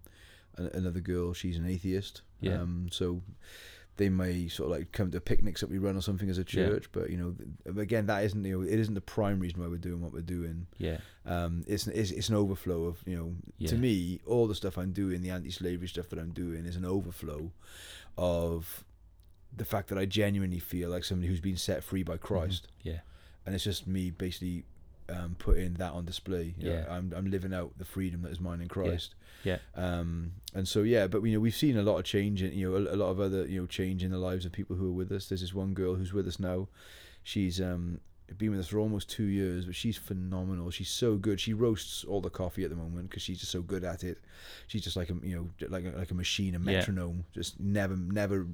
another 0.57 1.01
girl, 1.01 1.33
she's 1.33 1.57
an 1.57 1.67
atheist. 1.67 2.23
Yeah. 2.41 2.61
Um, 2.61 2.89
so 2.93 3.23
they 3.97 4.09
may 4.09 4.49
sort 4.49 4.71
of 4.73 4.77
like 4.79 4.91
come 4.93 5.11
to 5.13 5.21
picnics 5.21 5.61
that 5.61 5.71
we 5.71 5.79
run 5.79 5.97
or 5.97 6.01
something 6.01 6.29
as 6.29 6.39
a 6.39 6.41
Yeah. 6.41 6.45
church, 6.67 6.87
but 6.93 7.11
you 7.11 7.17
know, 7.17 7.81
again, 7.81 8.07
that 8.07 8.25
isn't 8.25 8.45
you 8.45 8.59
know, 8.61 8.67
it 8.67 8.79
isn't 8.81 8.95
the 8.95 9.01
prime 9.01 9.39
reason 9.41 9.61
why 9.61 9.69
we're 9.69 9.77
doing 9.77 10.01
what 10.01 10.13
we're 10.13 10.21
doing 10.21 10.67
yeah. 10.79 10.99
um, 11.27 11.63
it's, 11.69 11.87
it's 11.87 12.11
it's 12.11 12.29
an 12.29 12.35
overflow 12.35 12.85
of 12.85 12.99
you 13.07 13.17
know 13.17 13.35
Yeah. 13.59 13.69
to 13.69 13.77
me 13.77 14.21
all 14.27 14.47
the 14.49 14.55
stuff 14.55 14.77
I'm 14.79 14.93
doing 14.93 15.23
the 15.23 15.31
anti-slavery 15.31 15.87
stuff 15.89 16.09
that 16.11 16.19
I'm 16.19 16.33
doing 16.33 16.67
is 16.67 16.75
an 16.77 16.85
overflow 16.85 17.53
of 18.19 18.85
the 19.57 19.65
fact 19.65 19.89
that 19.89 19.99
I 19.99 20.05
genuinely 20.07 20.59
feel 20.59 20.91
like 20.91 21.05
somebody 21.05 21.29
who's 21.29 21.41
been 21.41 21.57
set 21.57 21.85
free 21.85 22.03
by 22.03 22.17
Christ 22.17 22.69
Yeah. 22.83 23.01
and 23.47 23.55
it's 23.55 23.65
just 23.65 23.87
me 23.87 24.11
basically 24.11 24.65
um, 25.09 25.37
putting 25.39 25.75
that 25.75 25.93
on 25.93 26.05
display 26.05 26.55
You 26.59 26.71
know, 26.71 26.87
I'm, 26.89 27.13
I'm 27.17 27.31
living 27.31 27.53
out 27.53 27.73
the 27.79 27.85
freedom 27.85 28.23
that 28.23 28.33
is 28.33 28.41
mine 28.41 28.61
in 28.61 28.69
Christ 28.69 29.15
Yeah. 29.45 29.59
um, 29.75 30.33
and 30.55 30.67
so 30.67 30.83
yeah 30.83 31.07
but 31.07 31.23
you 31.23 31.33
know 31.35 31.41
we've 31.41 31.55
seen 31.55 31.77
a 31.77 31.83
lot 31.83 31.99
of 31.99 32.05
change 32.05 32.43
in 32.43 32.53
you 32.53 32.71
know 32.71 32.77
a, 32.77 32.95
a 32.95 32.97
lot 32.97 33.11
of 33.11 33.21
other 33.21 33.47
you 33.47 33.61
know 33.61 33.67
change 33.67 34.03
in 34.03 34.11
the 34.11 34.19
lives 34.19 34.47
of 34.47 34.53
people 34.53 34.77
who 34.77 34.89
are 34.89 34.93
with 34.93 35.13
us 35.13 35.29
there's 35.29 35.41
this 35.43 35.53
one 35.55 35.75
girl 35.75 35.95
who's 35.97 36.13
with 36.13 36.27
us 36.27 36.39
now 36.41 36.69
she's 37.23 37.61
um 37.61 38.01
been 38.39 38.51
with 38.51 38.61
us 38.61 38.69
for 38.69 38.79
almost 38.79 39.11
two 39.11 39.25
years, 39.25 39.67
but 39.67 39.75
she's 39.77 39.99
phenomenal. 39.99 40.71
She's 40.71 40.89
so 40.89 41.17
good. 41.17 41.39
She 41.39 41.53
roasts 41.53 42.05
all 42.05 42.23
the 42.23 42.31
coffee 42.31 42.65
at 42.65 42.71
the 42.71 42.75
moment 42.75 43.11
because 43.11 43.23
she's 43.23 43.39
just 43.39 43.53
so 43.53 43.61
good 43.61 43.85
at 43.85 44.03
it. 44.03 44.19
She's 44.67 44.83
just 44.83 44.97
like 44.97 45.11
a 45.11 45.15
you 45.23 45.37
know 45.61 45.69
like 45.69 45.85
a, 45.85 45.91
like 45.97 46.11
a 46.11 46.15
machine, 46.15 46.55
a 46.55 46.59
Yeah. 46.59 46.79
metronome. 46.79 47.27
Just 47.35 47.61
never 47.61 47.95
never 47.95 48.47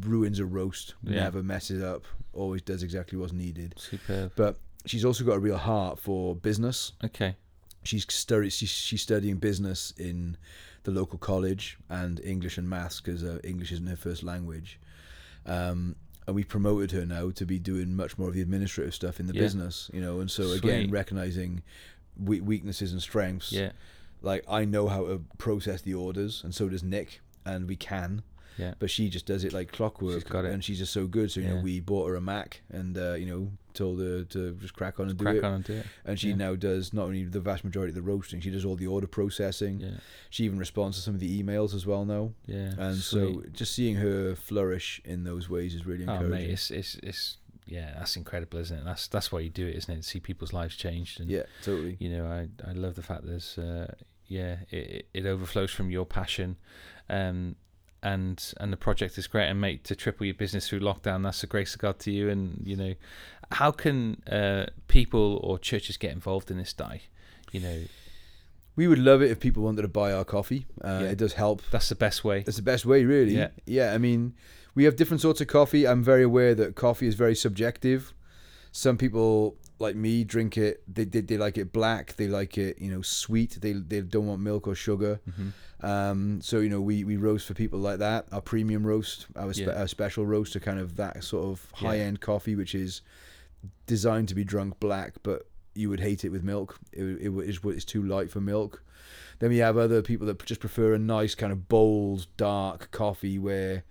ruins 0.00 0.38
a 0.40 0.46
roast. 0.46 0.94
Yeah. 1.02 1.24
Never 1.24 1.42
messes 1.42 1.82
up. 1.82 2.04
Always 2.32 2.62
does 2.62 2.82
exactly 2.82 3.18
what's 3.18 3.34
needed. 3.34 3.74
Superb. 3.76 4.32
But 4.34 4.56
she's 4.86 5.04
also 5.04 5.24
got 5.24 5.34
a 5.36 5.40
real 5.40 5.56
heart 5.58 5.98
for 6.00 6.34
business. 6.34 6.92
Okay. 7.04 7.36
She's. 7.84 8.06
She's, 8.08 8.68
she's 8.68 9.02
studying 9.02 9.36
business 9.36 9.92
in 9.96 10.36
the 10.84 10.90
local 10.90 11.18
college 11.18 11.78
and 11.88 12.20
English 12.20 12.58
and 12.58 12.68
maths 12.68 13.00
because 13.00 13.22
uh, 13.24 13.38
English 13.44 13.72
isn't 13.72 13.86
her 13.86 13.96
first 13.96 14.22
language. 14.22 14.78
Um, 15.44 15.96
and 16.26 16.34
we 16.34 16.42
promoted 16.42 16.90
her 16.92 17.06
now 17.06 17.30
to 17.30 17.46
be 17.46 17.58
doing 17.58 17.94
much 17.94 18.18
more 18.18 18.28
of 18.28 18.34
the 18.34 18.40
administrative 18.42 18.94
stuff 18.94 19.20
in 19.20 19.26
the 19.28 19.34
Yeah. 19.34 19.42
business, 19.42 19.90
you 19.92 20.00
know. 20.00 20.18
And 20.20 20.28
so 20.30 20.50
again, 20.52 20.90
recognizing 20.90 21.62
we- 22.18 22.40
weaknesses 22.40 22.92
and 22.92 23.00
strengths. 23.00 23.52
Yeah. 23.52 23.72
Like 24.22 24.44
I 24.48 24.64
know 24.64 24.88
how 24.88 25.06
to 25.06 25.24
process 25.38 25.82
the 25.82 25.94
orders, 25.94 26.42
and 26.42 26.52
so 26.54 26.68
does 26.68 26.82
Nick, 26.82 27.20
and 27.44 27.68
we 27.68 27.76
can. 27.76 28.22
Yeah. 28.58 28.74
But 28.78 28.90
she 28.90 29.08
just 29.08 29.26
does 29.26 29.44
it 29.44 29.52
like 29.52 29.72
clockwork, 29.72 30.14
She's 30.14 30.24
got 30.24 30.44
it. 30.44 30.52
and 30.52 30.64
she's 30.64 30.78
just 30.78 30.92
so 30.92 31.06
good. 31.06 31.30
So 31.30 31.40
you 31.40 31.48
know, 31.48 31.60
we 31.60 31.80
bought 31.80 32.08
her 32.08 32.14
a 32.16 32.20
Mac, 32.20 32.62
and 32.70 32.96
uh, 32.96 33.14
you 33.14 33.26
know, 33.26 33.52
told 33.74 34.00
her 34.00 34.24
to 34.24 34.52
just 34.54 34.74
crack 34.74 34.98
on 34.98 35.08
and 35.10 35.18
do 35.18 35.24
Crack 35.24 35.36
it. 35.36 35.44
on 35.44 35.54
and 35.54 35.64
do 35.64 35.74
it. 35.74 35.86
And 36.04 36.18
she 36.18 36.30
Yeah. 36.30 36.36
now 36.36 36.54
does 36.54 36.92
not 36.94 37.04
only 37.04 37.24
the 37.24 37.40
vast 37.40 37.64
majority 37.64 37.90
of 37.90 37.94
the 37.96 38.02
roasting, 38.02 38.40
she 38.40 38.50
does 38.50 38.64
all 38.64 38.76
the 38.76 38.86
order 38.86 39.06
processing. 39.06 39.80
Yeah. 39.80 39.90
She 40.30 40.44
even 40.44 40.58
responds 40.58 40.96
to 40.96 41.02
some 41.02 41.14
of 41.14 41.20
the 41.20 41.42
emails 41.42 41.74
as 41.74 41.84
well 41.86 42.04
now. 42.04 42.32
Yeah. 42.46 42.72
And 42.78 42.96
so 42.96 43.42
just 43.52 43.74
seeing 43.74 43.96
her 43.96 44.34
flourish 44.34 45.00
in 45.04 45.24
those 45.24 45.50
ways 45.50 45.74
is 45.74 45.84
really 45.86 46.02
encouraging. 46.04 46.26
Oh 46.26 46.30
mate, 46.30 46.50
it's 46.50 46.70
it's 46.70 46.94
it's 47.02 47.36
yeah, 47.66 47.92
that's 47.98 48.16
incredible, 48.16 48.58
isn't 48.60 48.78
it? 48.78 48.84
That's 48.84 49.08
that's 49.08 49.30
why 49.32 49.40
you 49.40 49.50
do 49.50 49.66
it, 49.66 49.74
isn't 49.76 49.92
it? 49.92 49.96
To 49.98 50.02
see 50.02 50.20
people's 50.20 50.52
lives 50.52 50.76
changed, 50.76 51.20
and 51.20 51.28
yeah, 51.28 51.42
totally. 51.62 51.96
you 52.00 52.08
know, 52.08 52.24
I 52.26 52.48
I 52.66 52.72
love 52.72 52.94
the 52.94 53.02
fact 53.02 53.26
there's 53.26 53.58
uh, 53.58 53.92
yeah, 54.28 54.58
it 54.70 54.76
it- 54.76 55.08
it 55.12 55.26
overflows 55.26 55.72
from 55.72 55.90
your 55.90 56.06
passion, 56.06 56.56
um, 57.10 57.56
and 58.12 58.36
and 58.60 58.68
the 58.72 58.76
project 58.86 59.18
is 59.18 59.26
great. 59.26 59.48
And 59.50 59.60
mate, 59.60 59.80
to 59.84 59.94
triple 59.96 60.24
your 60.26 60.34
business 60.34 60.68
through 60.68 60.80
lockdown, 60.80 61.22
that's 61.24 61.42
a 61.42 61.46
grace 61.54 61.74
of 61.74 61.80
God 61.80 61.98
to 62.00 62.10
you. 62.10 62.28
And 62.30 62.42
you 62.64 62.76
know, 62.76 62.94
how 63.60 63.70
can 63.82 64.22
uh, 64.30 64.66
people 64.88 65.40
or 65.42 65.58
churches 65.58 65.96
get 65.96 66.12
involved 66.12 66.50
in 66.50 66.58
this 66.58 66.72
Dai? 66.72 67.02
You 67.52 67.60
know, 67.60 67.78
We 68.76 68.86
would 68.88 68.98
love 69.10 69.22
it 69.24 69.30
if 69.30 69.38
people 69.40 69.62
wanted 69.62 69.82
to 69.82 69.88
buy 69.88 70.12
our 70.12 70.24
coffee. 70.24 70.66
Uh, 70.84 71.00
Yeah. 71.02 71.10
It 71.12 71.18
does 71.18 71.34
help. 71.34 71.62
that's 71.70 71.88
the 71.88 71.94
best 72.06 72.24
way. 72.24 72.38
that's 72.42 72.56
the 72.58 72.70
best 72.74 72.84
way, 72.84 73.04
really. 73.04 73.34
Yeah. 73.36 73.48
Yeah. 73.78 73.94
I 73.94 73.98
mean, 73.98 74.34
we 74.74 74.84
have 74.84 74.96
different 74.96 75.20
sorts 75.22 75.40
of 75.40 75.46
coffee. 75.46 75.86
I'm 75.86 76.02
very 76.04 76.22
aware 76.22 76.54
that 76.54 76.74
coffee 76.74 77.06
is 77.08 77.14
very 77.14 77.34
subjective. 77.34 78.12
Some 78.72 78.96
people 78.98 79.56
like 79.78 79.94
me 79.96 80.24
drink 80.24 80.56
it. 80.56 80.82
They, 80.92 81.04
they, 81.04 81.20
they 81.20 81.36
like 81.36 81.58
it 81.58 81.72
black. 81.72 82.16
They 82.16 82.28
like 82.28 82.56
it, 82.58 82.78
you 82.80 82.90
know, 82.90 83.02
sweet. 83.02 83.58
They 83.60 83.72
they 83.72 84.00
don't 84.00 84.26
want 84.26 84.40
milk 84.40 84.66
or 84.66 84.74
sugar. 84.74 85.20
hmm 85.36 85.48
Um, 85.86 86.40
so 86.40 86.60
you 86.60 86.70
know, 86.70 86.80
we, 86.80 87.04
we 87.04 87.16
roast 87.16 87.46
for 87.46 87.54
people 87.54 87.78
like 87.78 87.98
that. 87.98 88.26
Our 88.32 88.40
premium 88.40 88.86
roast, 88.86 89.26
our, 89.36 89.52
spe- 89.52 89.66
Yeah. 89.66 89.80
our 89.80 89.86
special 89.88 90.24
roast, 90.24 90.56
are 90.56 90.60
kind 90.60 90.78
of 90.80 90.96
that 90.96 91.22
sort 91.22 91.44
of 91.44 91.66
Yeah. 91.80 91.88
high 91.88 91.98
end 91.98 92.20
coffee, 92.20 92.54
which 92.56 92.74
is 92.74 93.02
designed 93.86 94.28
to 94.28 94.34
be 94.34 94.44
drunk 94.44 94.80
black, 94.80 95.14
but 95.22 95.46
you 95.74 95.90
would 95.90 96.00
hate 96.00 96.24
it 96.24 96.30
with 96.30 96.42
milk. 96.42 96.78
It, 96.92 97.04
it, 97.04 97.30
it's, 97.38 97.58
it's 97.64 97.84
too 97.84 98.02
light 98.02 98.30
for 98.30 98.40
milk. 98.40 98.82
Then 99.38 99.50
we 99.50 99.58
have 99.58 99.76
other 99.76 100.00
people 100.00 100.26
that 100.28 100.42
just 100.46 100.60
prefer 100.60 100.94
a 100.94 100.98
nice 100.98 101.34
kind 101.34 101.52
of 101.52 101.68
bold, 101.68 102.26
dark 102.38 102.90
coffee 102.90 103.38
where, 103.38 103.84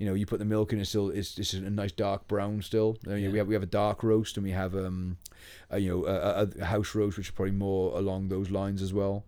you 0.00 0.06
know, 0.06 0.14
you 0.14 0.26
put 0.26 0.38
the 0.40 0.44
milk 0.46 0.72
in, 0.72 0.80
it's 0.80 0.88
still 0.88 1.10
it's 1.10 1.34
just 1.34 1.54
a 1.54 1.70
nice 1.70 1.92
dark 1.92 2.26
brown 2.26 2.62
still. 2.62 2.96
I 3.06 3.10
mean, 3.10 3.24
Yeah. 3.24 3.30
We 3.30 3.38
have 3.38 3.46
we 3.48 3.54
have 3.54 3.62
a 3.62 3.66
dark 3.66 4.02
roast 4.02 4.36
and 4.38 4.44
we 4.44 4.50
have 4.52 4.74
um, 4.74 5.18
a, 5.70 5.78
you 5.78 5.90
know, 5.90 6.06
a, 6.06 6.42
a- 6.44 6.62
a 6.62 6.64
house 6.64 6.94
roast 6.94 7.16
which 7.18 7.28
is 7.28 7.34
probably 7.34 7.52
more 7.52 7.96
along 7.96 8.28
those 8.28 8.50
lines 8.50 8.80
as 8.82 8.92
well. 8.92 9.24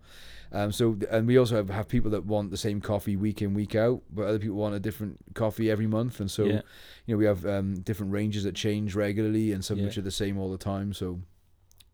Um, 0.51 0.71
so 0.73 0.99
and 1.11 1.27
we 1.27 1.39
also 1.39 1.57
have, 1.57 1.71
have 1.71 1.89
people 1.89 2.11
that 2.11 2.25
want 2.27 2.51
the 2.51 2.57
same 2.59 2.81
coffee 2.81 3.17
week 3.17 3.41
in 3.43 3.55
week 3.55 3.75
out, 3.75 4.03
but 4.11 4.27
other 4.27 4.39
people 4.39 4.57
want 4.57 4.75
a 4.75 4.81
different 4.81 5.19
coffee 5.35 5.71
every 5.71 5.87
month, 5.87 6.21
and 6.21 6.31
so 6.31 6.45
Yeah. 6.45 6.61
you 7.07 7.15
know 7.15 7.19
we 7.19 7.25
have 7.27 7.45
um, 7.47 7.81
different 7.81 8.13
ranges 8.13 8.45
that 8.45 8.55
change 8.55 8.95
regularly, 8.95 9.53
and 9.53 9.65
some 9.65 9.79
Yeah. 9.79 9.85
which 9.87 9.99
are 9.99 10.03
the 10.03 10.11
same 10.11 10.39
all 10.39 10.51
the 10.51 10.59
time. 10.59 10.93
So 10.93 11.21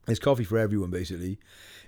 there's 0.09 0.19
coffee 0.19 0.45
for 0.45 0.59
everyone 0.59 0.91
basically. 0.91 1.39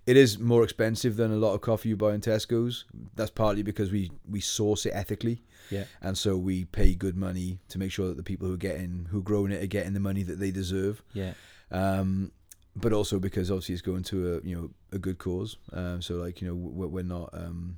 It 0.07 0.17
is 0.17 0.39
more 0.39 0.65
expensive 0.65 1.17
than 1.17 1.31
a 1.31 1.37
lot 1.37 1.53
of 1.55 1.61
coffee 1.61 1.91
you 1.91 1.97
buy 1.97 2.15
in 2.15 2.21
Tesco's. 2.23 2.85
That's 3.17 3.31
partly 3.31 3.63
because 3.63 3.91
we 3.91 4.11
we 4.29 4.41
source 4.41 4.87
it 4.87 4.93
ethically, 4.95 5.43
Yeah. 5.71 5.85
and 6.01 6.17
so 6.17 6.37
we 6.39 6.65
pay 6.65 6.95
good 6.95 7.17
money 7.17 7.59
to 7.69 7.79
make 7.79 7.93
sure 7.93 8.09
that 8.09 8.17
the 8.17 8.23
people 8.23 8.47
who 8.49 8.55
are 8.55 8.65
getting 8.69 9.09
who 9.11 9.19
are 9.19 9.23
growing 9.23 9.53
it 9.53 9.63
are 9.63 9.67
getting 9.67 9.93
the 9.93 10.01
money 10.01 10.23
that 10.23 10.39
they 10.39 10.51
deserve. 10.53 11.03
Yeah. 11.13 11.35
Um, 11.71 12.33
but 12.77 12.93
also 12.93 13.19
because 13.19 13.51
obviously 13.51 13.75
it's 13.75 13.83
going 13.83 14.05
to 14.05 14.35
a 14.35 14.47
you 14.49 14.57
know 14.57 14.71
a 14.93 14.99
good 14.99 15.19
cause. 15.19 15.57
Um, 15.73 16.01
so 16.01 16.15
like 16.15 16.41
you 16.41 16.49
know 16.49 16.55
we're, 16.55 16.87
we're 16.87 17.03
not 17.05 17.31
um, 17.35 17.77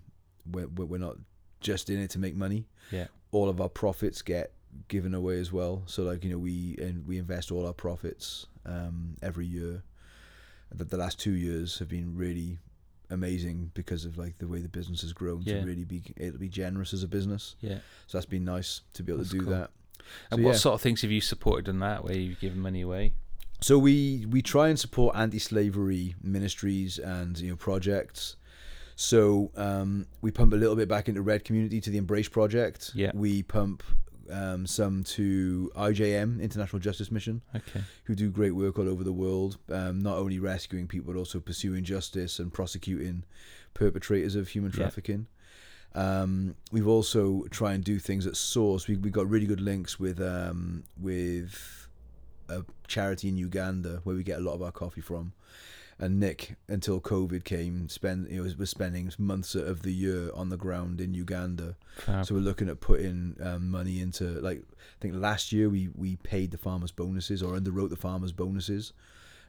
we're, 0.51 0.69
we're 0.69 0.87
we're 0.87 0.99
not 0.99 1.17
just 1.61 1.91
in 1.91 1.99
it 1.99 2.11
to 2.11 2.19
make 2.19 2.37
money. 2.37 2.67
Yeah. 2.91 3.07
All 3.33 3.49
of 3.49 3.61
our 3.61 3.69
profits 3.69 4.23
get 4.23 4.53
given 4.89 5.15
away 5.15 5.39
as 5.41 5.53
well. 5.53 5.83
So 5.87 6.03
like 6.05 6.23
you 6.25 6.31
know 6.31 6.39
we 6.39 6.77
and 6.81 7.07
we 7.07 7.19
invest 7.19 7.51
all 7.51 7.67
our 7.67 7.73
profits 7.73 8.47
um, 8.65 9.17
every 9.23 9.47
year. 9.47 9.83
The, 10.75 10.85
the 10.85 10.97
last 10.97 11.19
two 11.21 11.33
years 11.33 11.79
have 11.79 11.89
been 11.89 12.17
really 12.17 12.59
amazing 13.11 13.71
because 13.75 14.05
of 14.05 14.17
like 14.17 14.39
the 14.39 14.49
way 14.49 14.61
the 14.61 14.69
business 14.69 15.03
has 15.03 15.13
grown 15.13 15.43
Yeah. 15.43 15.61
to 15.61 15.67
really 15.67 15.85
be 15.85 16.03
able 16.19 16.33
to 16.33 16.39
be 16.39 16.49
generous 16.49 16.95
as 16.95 17.03
a 17.03 17.09
business. 17.09 17.57
Yeah. 17.61 17.79
So 18.07 18.19
that's 18.19 18.27
been 18.27 18.45
nice 18.45 18.81
to 18.95 19.03
be 19.03 19.13
able 19.13 19.19
That's 19.19 19.31
to 19.33 19.39
do 19.39 19.45
cool. 19.45 19.53
that. 19.55 19.71
And 20.31 20.41
So, 20.41 20.45
what 20.47 20.53
yeah. 20.53 20.59
sort 20.59 20.75
of 20.75 20.81
things 20.81 21.03
have 21.03 21.11
you 21.11 21.21
supported 21.21 21.69
in 21.69 21.79
that 21.81 22.05
where 22.05 22.17
you've 22.17 22.41
given 22.41 22.61
money 22.61 22.81
away? 22.81 23.13
So 23.61 23.79
we 23.79 24.27
we 24.29 24.43
try 24.43 24.69
and 24.69 24.79
support 24.79 25.15
anti-slavery 25.15 26.17
ministries 26.23 26.99
and 26.99 27.39
you 27.39 27.51
know 27.51 27.57
projects. 27.57 28.37
So 28.97 29.51
um, 29.57 30.07
we 30.21 30.31
pump 30.31 30.53
a 30.53 30.57
little 30.57 30.75
bit 30.77 30.89
back 30.89 31.09
into 31.09 31.23
Red 31.23 31.45
Community 31.45 31.81
to 31.81 31.91
the 31.91 31.99
Embrace 31.99 32.29
Project. 32.29 32.91
Yeah. 32.95 33.11
We 33.15 33.43
pump 33.43 33.83
um, 34.31 34.67
some 34.67 35.03
to 35.05 35.71
IJM 35.77 36.41
International 36.41 36.79
Justice 36.81 37.11
Mission, 37.11 37.43
Okay. 37.55 37.81
who 38.05 38.15
do 38.15 38.31
great 38.31 38.53
work 38.55 38.79
all 38.79 38.89
over 38.89 39.05
the 39.05 39.13
world, 39.13 39.59
um, 39.71 40.01
not 40.01 40.19
only 40.19 40.39
rescuing 40.39 40.87
people 40.87 41.13
but 41.13 41.19
also 41.19 41.41
pursuing 41.41 41.85
justice 41.85 42.39
and 42.39 42.53
prosecuting 42.53 43.25
perpetrators 43.75 44.35
of 44.35 44.49
human 44.49 44.71
Yeah. 44.71 44.77
trafficking. 44.79 45.27
Um, 45.95 46.55
we've 46.71 46.87
also 46.89 47.45
try 47.51 47.75
and 47.75 47.85
do 47.85 47.99
things 47.99 48.27
at 48.27 48.37
source. 48.37 48.89
We 48.89 48.97
we 48.97 49.11
got 49.11 49.29
really 49.29 49.47
good 49.47 49.61
links 49.61 49.99
with 50.01 50.21
um, 50.21 50.85
with 50.99 51.89
a 52.49 52.65
charity 52.89 53.29
in 53.29 53.37
Uganda 53.37 54.01
where 54.05 54.17
we 54.17 54.23
get 54.23 54.39
a 54.39 54.43
lot 54.43 54.55
of 54.55 54.63
our 54.63 54.73
coffee 54.73 55.01
from. 55.03 55.33
And 56.03 56.19
Nick, 56.19 56.57
until 56.69 57.01
COVID 57.01 57.45
came, 57.45 57.89
spend 57.89 58.29
you 58.29 58.39
know 58.39 58.43
was, 58.43 58.57
was 58.59 58.71
spending 58.71 59.13
months 59.19 59.55
of 59.55 59.83
the 59.83 59.93
year 59.93 60.31
on 60.35 60.49
the 60.49 60.57
ground 60.57 61.01
in 61.01 61.15
Uganda. 61.15 61.77
Fab. 61.97 62.27
So 62.27 62.35
we're 62.35 62.41
looking 62.41 62.69
at 62.69 62.81
putting 62.81 63.37
um, 63.41 63.71
money 63.71 64.01
into 64.01 64.25
like 64.41 64.59
I 64.73 64.99
think 65.01 65.15
last 65.15 65.53
year 65.53 65.69
we 65.69 65.91
we 65.95 66.17
paid 66.17 66.51
the 66.51 66.59
farmers 66.59 66.91
bonuses 66.91 67.41
or 67.41 67.55
underwrote 67.57 67.91
the 67.91 67.97
farmers 67.97 68.33
bonuses. 68.33 68.93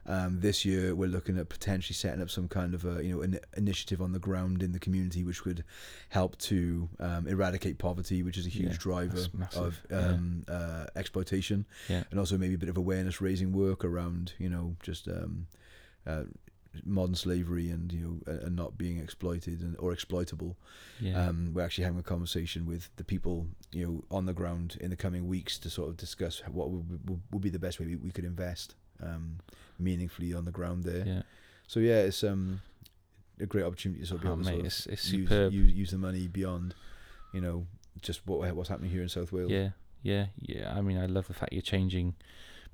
Um, 0.06 0.38
this 0.40 0.64
year 0.64 0.94
we're 0.94 1.08
looking 1.08 1.38
at 1.38 1.48
potentially 1.48 1.94
setting 1.94 2.22
up 2.22 2.30
some 2.30 2.46
kind 2.46 2.72
of 2.74 2.84
a 2.84 3.02
you 3.04 3.12
know 3.16 3.22
an 3.22 3.40
initiative 3.56 4.00
on 4.00 4.12
the 4.12 4.20
ground 4.20 4.62
in 4.62 4.70
the 4.70 4.78
community 4.78 5.24
which 5.24 5.44
would 5.44 5.64
help 6.10 6.38
to 6.38 6.88
um, 7.00 7.26
eradicate 7.26 7.78
poverty, 7.78 8.22
which 8.22 8.38
is 8.38 8.46
a 8.46 8.50
huge 8.50 8.72
Yeah, 8.72 8.78
driver 8.78 9.26
of 9.56 9.80
yeah. 9.90 9.98
um, 9.98 10.44
uh, 10.46 10.86
exploitation, 10.94 11.64
Yeah. 11.88 12.04
and 12.12 12.20
also 12.20 12.38
maybe 12.38 12.54
a 12.54 12.58
bit 12.58 12.68
of 12.68 12.76
awareness 12.76 13.20
raising 13.20 13.50
work 13.50 13.84
around 13.84 14.34
you 14.38 14.48
know 14.50 14.76
just 14.82 15.08
um, 15.08 15.46
uh, 16.06 16.24
modern 16.84 17.14
slavery 17.14 17.70
and 17.70 17.92
you 17.92 18.00
know 18.26 18.32
and 18.32 18.56
not 18.56 18.76
being 18.78 18.98
exploited 18.98 19.60
and, 19.60 19.76
or 19.78 19.92
exploitable. 19.92 20.56
yeah. 21.00 21.28
Um, 21.28 21.52
we're 21.54 21.62
actually 21.62 21.84
having 21.84 22.00
a 22.00 22.02
conversation 22.02 22.66
with 22.66 22.88
the 22.96 23.04
people, 23.04 23.46
you 23.72 23.86
know, 23.86 24.04
on 24.16 24.26
the 24.26 24.32
ground 24.32 24.76
in 24.80 24.90
the 24.90 24.96
coming 24.96 25.28
weeks 25.28 25.58
to 25.58 25.70
sort 25.70 25.88
of 25.90 25.96
discuss 25.96 26.42
what 26.50 26.70
would, 26.70 27.08
would, 27.08 27.20
would 27.30 27.42
be 27.42 27.50
the 27.50 27.58
best 27.58 27.78
way 27.80 27.86
we, 27.86 27.96
we 27.96 28.10
could 28.10 28.24
invest 28.24 28.74
um, 29.02 29.38
meaningfully 29.78 30.32
on 30.34 30.44
the 30.44 30.50
ground 30.52 30.84
there. 30.84 31.04
yeah. 31.06 31.22
So 31.66 31.80
yeah, 31.80 32.00
it's 32.00 32.22
um, 32.24 32.60
a 33.40 33.46
great 33.46 33.64
opportunity 33.64 34.00
to 34.00 34.06
sort 34.06 34.18
of 34.18 34.22
be 34.22 34.28
Oh, 34.28 34.32
able 34.34 34.44
to 34.44 34.50
mate, 34.50 34.52
sort 34.52 34.60
of 34.60 34.66
it's, 34.66 34.86
it's 34.86 35.10
use, 35.12 35.30
use 35.52 35.72
use 35.72 35.90
the 35.90 35.98
money 35.98 36.26
beyond, 36.28 36.74
you 37.32 37.40
know, 37.40 37.66
just 38.02 38.26
what 38.26 38.54
what's 38.54 38.68
happening 38.68 38.90
here 38.90 39.02
in 39.02 39.08
South 39.08 39.32
Wales. 39.32 39.50
Yeah, 39.50 39.70
yeah, 40.02 40.26
yeah. 40.40 40.74
I 40.76 40.80
mean, 40.82 40.98
I 40.98 41.06
love 41.06 41.26
the 41.26 41.34
fact 41.34 41.52
you're 41.52 41.62
changing 41.62 42.14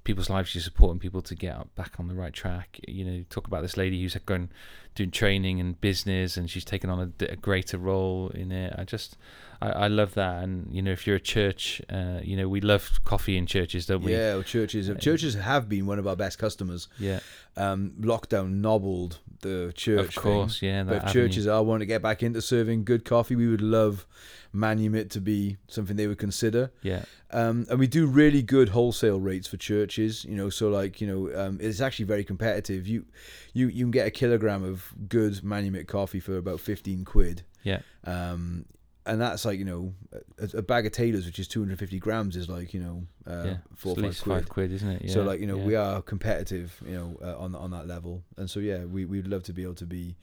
people's 0.04 0.30
lives. 0.30 0.54
You're 0.54 0.62
supporting 0.62 0.99
people 0.99 1.23
to 1.23 1.35
get 1.35 1.57
up- 1.57 1.75
back 1.75 1.99
on 2.00 2.09
the 2.09 2.14
right 2.14 2.33
track. 2.33 2.80
You 2.88 3.04
know, 3.04 3.25
talk 3.30 3.47
about 3.47 3.62
this 3.62 3.76
lady 3.76 4.00
who's 4.02 4.14
going 4.26 4.49
doing 4.97 5.11
training 5.12 5.61
and 5.61 5.80
business, 5.80 6.37
and 6.37 6.50
she's 6.50 6.64
taken 6.64 6.90
on 6.90 7.12
a 7.21 7.37
greater 7.37 7.78
role 7.78 8.28
in 8.35 8.50
it. 8.50 8.75
I 8.76 8.83
just, 8.85 9.16
I, 9.62 9.71
I 9.71 9.87
love 9.88 10.14
that. 10.14 10.42
And 10.42 10.75
you 10.75 10.83
know, 10.83 10.90
if 10.90 11.07
you're 11.07 11.16
a 11.16 11.21
church, 11.21 11.80
uh, 11.88 12.19
you 12.23 12.37
know, 12.37 12.49
we 12.49 12.61
love 12.61 12.99
coffee 13.04 13.37
in 13.37 13.47
churches, 13.47 13.87
don't 13.87 14.02
we? 14.02 14.12
Yeah, 14.12 14.35
well, 14.35 14.42
churches 14.42 14.90
Uh, 14.90 14.95
churches 14.95 15.35
have 15.37 15.69
been 15.69 15.87
one 15.87 15.99
of 16.00 16.07
our 16.09 16.16
best 16.16 16.38
customers. 16.38 16.88
yeah. 16.99 17.21
Um, 17.57 17.92
lockdown 18.00 18.61
nobbled 18.61 19.19
the 19.42 19.73
church. 19.75 20.16
Of 20.16 20.23
thing. 20.23 20.23
course, 20.23 20.62
yeah. 20.62 20.82
But 20.85 21.04
if 21.04 21.12
churches 21.12 21.47
are 21.47 21.62
wanting 21.62 21.80
to 21.80 21.87
get 21.87 22.02
back 22.02 22.23
into 22.23 22.40
serving 22.42 22.85
good 22.85 23.04
coffee, 23.04 23.37
we 23.37 23.49
would 23.49 23.61
love 23.62 24.06
Manumit 24.54 25.11
to 25.11 25.20
be 25.20 25.56
something 25.68 25.97
they 25.97 26.06
would 26.06 26.18
consider. 26.18 26.73
yeah, 26.82 27.04
Um, 27.30 27.66
and 27.70 27.78
we 27.78 27.87
do 27.87 28.06
really 28.06 28.42
good 28.42 28.70
wholesale 28.70 29.20
rates 29.20 29.47
for 29.47 29.56
churches. 29.56 30.25
You 30.25 30.37
know, 30.37 30.50
so 30.50 30.68
like 30.68 31.00
you 31.00 31.06
know, 31.06 31.40
um, 31.47 31.59
it's 31.61 31.80
actually 31.80 32.06
very 32.06 32.25
competitive. 32.25 32.87
You, 32.88 33.04
you 33.52 33.68
you 33.68 33.85
can 33.85 33.90
get 33.92 34.06
a 34.06 34.11
kilogram 34.11 34.64
of 34.64 34.92
good 35.09 35.35
Manumit 35.42 35.87
coffee 35.87 36.20
for 36.20 36.37
about 36.37 36.61
fifteen 36.61 37.04
quid. 37.04 37.42
yeah, 37.62 37.80
Um, 38.04 38.64
and 39.11 39.21
that's 39.21 39.45
like 39.45 39.59
you 39.59 39.64
know, 39.64 39.93
a, 40.38 40.59
a 40.59 40.62
bag 40.62 40.87
of 40.87 40.93
Taylors, 40.93 41.26
which 41.26 41.38
is 41.38 41.49
two 41.49 41.61
hundred 41.61 41.79
fifty 41.79 41.99
grams, 41.99 42.37
is 42.37 42.49
like 42.49 42.73
you 42.73 42.81
know, 42.81 43.02
uh, 43.26 43.45
yeah. 43.45 43.57
four 43.76 43.93
or 43.93 43.97
five 43.97 44.21
quid. 44.23 44.38
five 44.38 44.49
quid, 44.49 44.73
isn't 44.73 44.88
it? 44.88 45.02
Yeah, 45.05 45.12
So 45.14 45.23
like 45.23 45.40
you 45.40 45.47
know 45.47 45.59
yeah. 45.59 45.64
we 45.64 45.75
are 45.75 46.02
competitive, 46.02 46.81
you 46.87 46.95
know, 46.97 47.19
uh, 47.23 47.38
on 47.38 47.55
on 47.55 47.71
that 47.73 47.87
level, 47.87 48.23
and 48.37 48.49
so 48.49 48.61
yeah, 48.61 48.85
we 48.85 49.05
we'd 49.05 49.26
love 49.26 49.43
to 49.45 49.52
be 49.52 49.62
able 49.62 49.75
to 49.75 49.87
be 49.87 50.17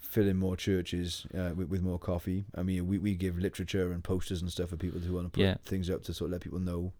filling 0.00 0.36
more 0.36 0.56
churches 0.56 1.26
uh, 1.36 1.50
with, 1.54 1.68
with 1.68 1.82
more 1.82 1.98
coffee. 1.98 2.44
I 2.54 2.62
mean, 2.62 2.86
we, 2.86 2.98
we 2.98 3.14
give 3.14 3.36
literature 3.38 3.92
and 3.92 4.02
posters 4.02 4.40
and 4.40 4.50
stuff 4.50 4.70
for 4.70 4.76
people 4.76 5.00
who 5.00 5.12
want 5.12 5.26
to 5.26 5.30
put 5.30 5.42
Yeah. 5.42 5.56
things 5.66 5.90
up 5.90 6.04
to 6.04 6.14
sort 6.14 6.28
of 6.28 6.32
let 6.32 6.40
people 6.40 6.60
know 6.60 6.92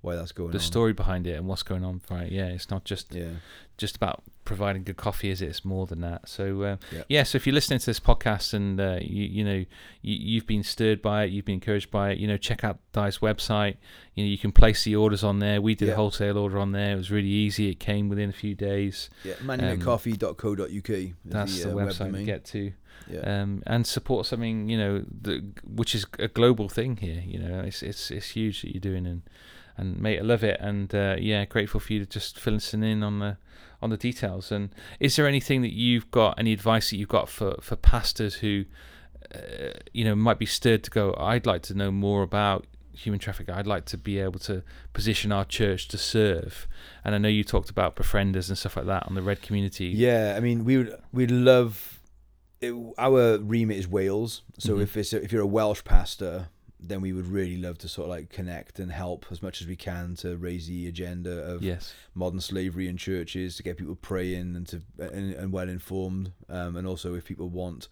why 0.00 0.16
that's 0.16 0.32
going 0.32 0.50
the 0.50 0.56
on. 0.56 0.58
The 0.58 0.64
story 0.64 0.92
behind 0.94 1.26
it 1.26 1.32
and 1.32 1.46
what's 1.46 1.62
going 1.62 1.84
on. 1.84 2.00
Right? 2.10 2.32
Yeah, 2.32 2.46
it's 2.46 2.70
not 2.70 2.84
just 2.84 3.14
Yeah, 3.14 3.34
just 3.76 3.94
about 3.94 4.24
providing 4.46 4.82
good 4.84 4.96
coffee, 4.96 5.28
is 5.28 5.42
it? 5.42 5.48
It's 5.48 5.64
more 5.64 5.86
than 5.86 6.00
that. 6.00 6.28
So 6.28 6.62
uh, 6.62 6.76
Yeah. 6.90 7.02
yeah. 7.08 7.22
So 7.24 7.36
if 7.36 7.46
you're 7.46 7.54
listening 7.54 7.80
to 7.80 7.86
this 7.86 8.00
podcast 8.00 8.54
and 8.54 8.80
uh, 8.80 8.98
you 9.02 9.24
you 9.24 9.44
know 9.44 9.54
you, 10.02 10.16
you've 10.30 10.46
been 10.46 10.62
stirred 10.62 11.02
by 11.02 11.24
it, 11.24 11.32
you've 11.32 11.44
been 11.44 11.54
encouraged 11.62 11.90
by 11.90 12.12
it, 12.12 12.18
you 12.18 12.26
know, 12.26 12.38
check 12.38 12.64
out 12.64 12.78
Dai's 12.92 13.18
website. 13.18 13.76
You 14.14 14.24
know, 14.24 14.30
you 14.30 14.38
can 14.38 14.52
place 14.52 14.84
the 14.84 14.96
orders 14.96 15.22
on 15.22 15.40
there. 15.40 15.60
We 15.60 15.74
did 15.74 15.88
Yeah. 15.88 15.94
a 15.94 15.96
wholesale 15.96 16.38
order 16.38 16.58
on 16.58 16.72
there. 16.72 16.92
It 16.94 16.96
was 16.96 17.10
really 17.10 17.28
easy. 17.28 17.68
It 17.68 17.78
came 17.80 18.08
within 18.08 18.30
a 18.30 18.32
few 18.32 18.54
days. 18.54 19.10
yeah. 19.24 19.34
Manumitcoffee.co.uk 19.42 20.90
is 20.90 21.10
That's 21.24 21.62
the, 21.62 21.70
uh, 21.70 21.74
website 21.74 22.12
web 22.12 22.14
to 22.20 22.24
get 22.24 22.44
to. 22.46 22.72
Yeah, 23.10 23.20
Um, 23.42 23.62
and 23.66 23.86
support 23.86 24.26
something 24.26 24.68
you 24.68 24.78
know 24.78 25.04
the, 25.22 25.44
which 25.64 25.94
is 25.94 26.06
a 26.18 26.28
global 26.28 26.68
thing 26.68 26.96
here. 26.96 27.22
You 27.24 27.38
know, 27.38 27.60
it's 27.60 27.82
it's 27.82 28.10
it's 28.10 28.30
huge 28.30 28.62
that 28.62 28.72
you're 28.74 28.80
doing 28.80 29.06
and. 29.06 29.22
And 29.78 30.00
mate, 30.00 30.18
I 30.20 30.22
love 30.22 30.42
it, 30.42 30.56
and 30.58 30.94
uh, 30.94 31.16
yeah, 31.20 31.44
grateful 31.44 31.80
for 31.80 31.92
you 31.92 31.98
to 32.00 32.06
just 32.06 32.40
fill 32.40 32.54
us 32.54 32.72
in 32.72 33.02
on 33.02 33.18
the 33.18 33.36
on 33.86 33.90
the 33.90 33.96
details. 34.10 34.52
And 34.52 34.70
is 35.00 35.16
there 35.16 35.26
anything 35.26 35.62
that 35.62 35.72
you've 35.72 36.10
got, 36.10 36.38
any 36.38 36.52
advice 36.52 36.90
that 36.90 36.96
you've 36.96 37.08
got 37.08 37.28
for 37.28 37.56
for 37.60 37.76
pastors 37.76 38.34
who, 38.36 38.64
uh, 39.34 39.38
you 39.92 40.04
know, 40.04 40.14
might 40.14 40.38
be 40.38 40.46
stirred 40.46 40.82
to 40.84 40.90
go? 40.90 41.14
I'd 41.18 41.46
like 41.46 41.62
to 41.62 41.74
know 41.74 41.90
more 41.90 42.22
about 42.22 42.66
human 42.92 43.18
trafficking. 43.20 43.54
I'd 43.54 43.66
like 43.66 43.84
to 43.86 43.98
be 43.98 44.18
able 44.18 44.38
to 44.40 44.62
position 44.94 45.30
our 45.30 45.44
church 45.44 45.86
to 45.88 45.98
serve. 45.98 46.66
And 47.04 47.14
I 47.14 47.18
know 47.18 47.28
you 47.28 47.44
talked 47.44 47.70
about 47.70 47.94
befrienders 47.96 48.48
and 48.48 48.56
stuff 48.58 48.76
like 48.76 48.86
that 48.86 49.04
on 49.06 49.14
the 49.14 49.22
Red 49.22 49.42
community. 49.42 49.86
yeah. 49.86 50.34
I 50.36 50.40
mean, 50.40 50.64
we 50.64 50.78
would 50.78 50.94
we'd 51.12 51.30
love. 51.30 51.92
It, 52.60 52.72
our 52.96 53.36
remit 53.38 53.76
is 53.76 53.86
Wales, 53.86 54.42
so 54.58 54.76
Mhm. 54.76 54.82
if 54.82 54.96
it's 54.96 55.12
if 55.12 55.30
you're 55.30 55.42
a 55.42 55.46
Welsh 55.46 55.84
pastor, 55.84 56.48
then 56.88 57.00
we 57.00 57.12
would 57.12 57.26
really 57.26 57.56
love 57.56 57.78
to 57.78 57.88
sort 57.88 58.06
of 58.06 58.10
like 58.10 58.30
connect 58.30 58.78
and 58.78 58.90
help 58.92 59.26
as 59.30 59.42
much 59.42 59.60
as 59.60 59.66
we 59.66 59.76
can 59.76 60.14
to 60.16 60.36
raise 60.36 60.66
the 60.68 60.86
agenda 60.88 61.32
of 61.42 61.62
Yes. 61.62 61.92
modern 62.14 62.40
slavery 62.40 62.88
in 62.88 62.96
churches 62.96 63.56
to 63.56 63.62
get 63.62 63.76
people 63.76 63.94
praying 63.96 64.56
and 64.56 64.66
to 64.68 64.82
and, 64.98 65.32
and 65.34 65.52
well 65.52 65.68
informed 65.68 66.32
um, 66.48 66.76
and 66.76 66.86
also 66.86 67.14
if 67.14 67.24
people 67.24 67.48
want 67.48 67.88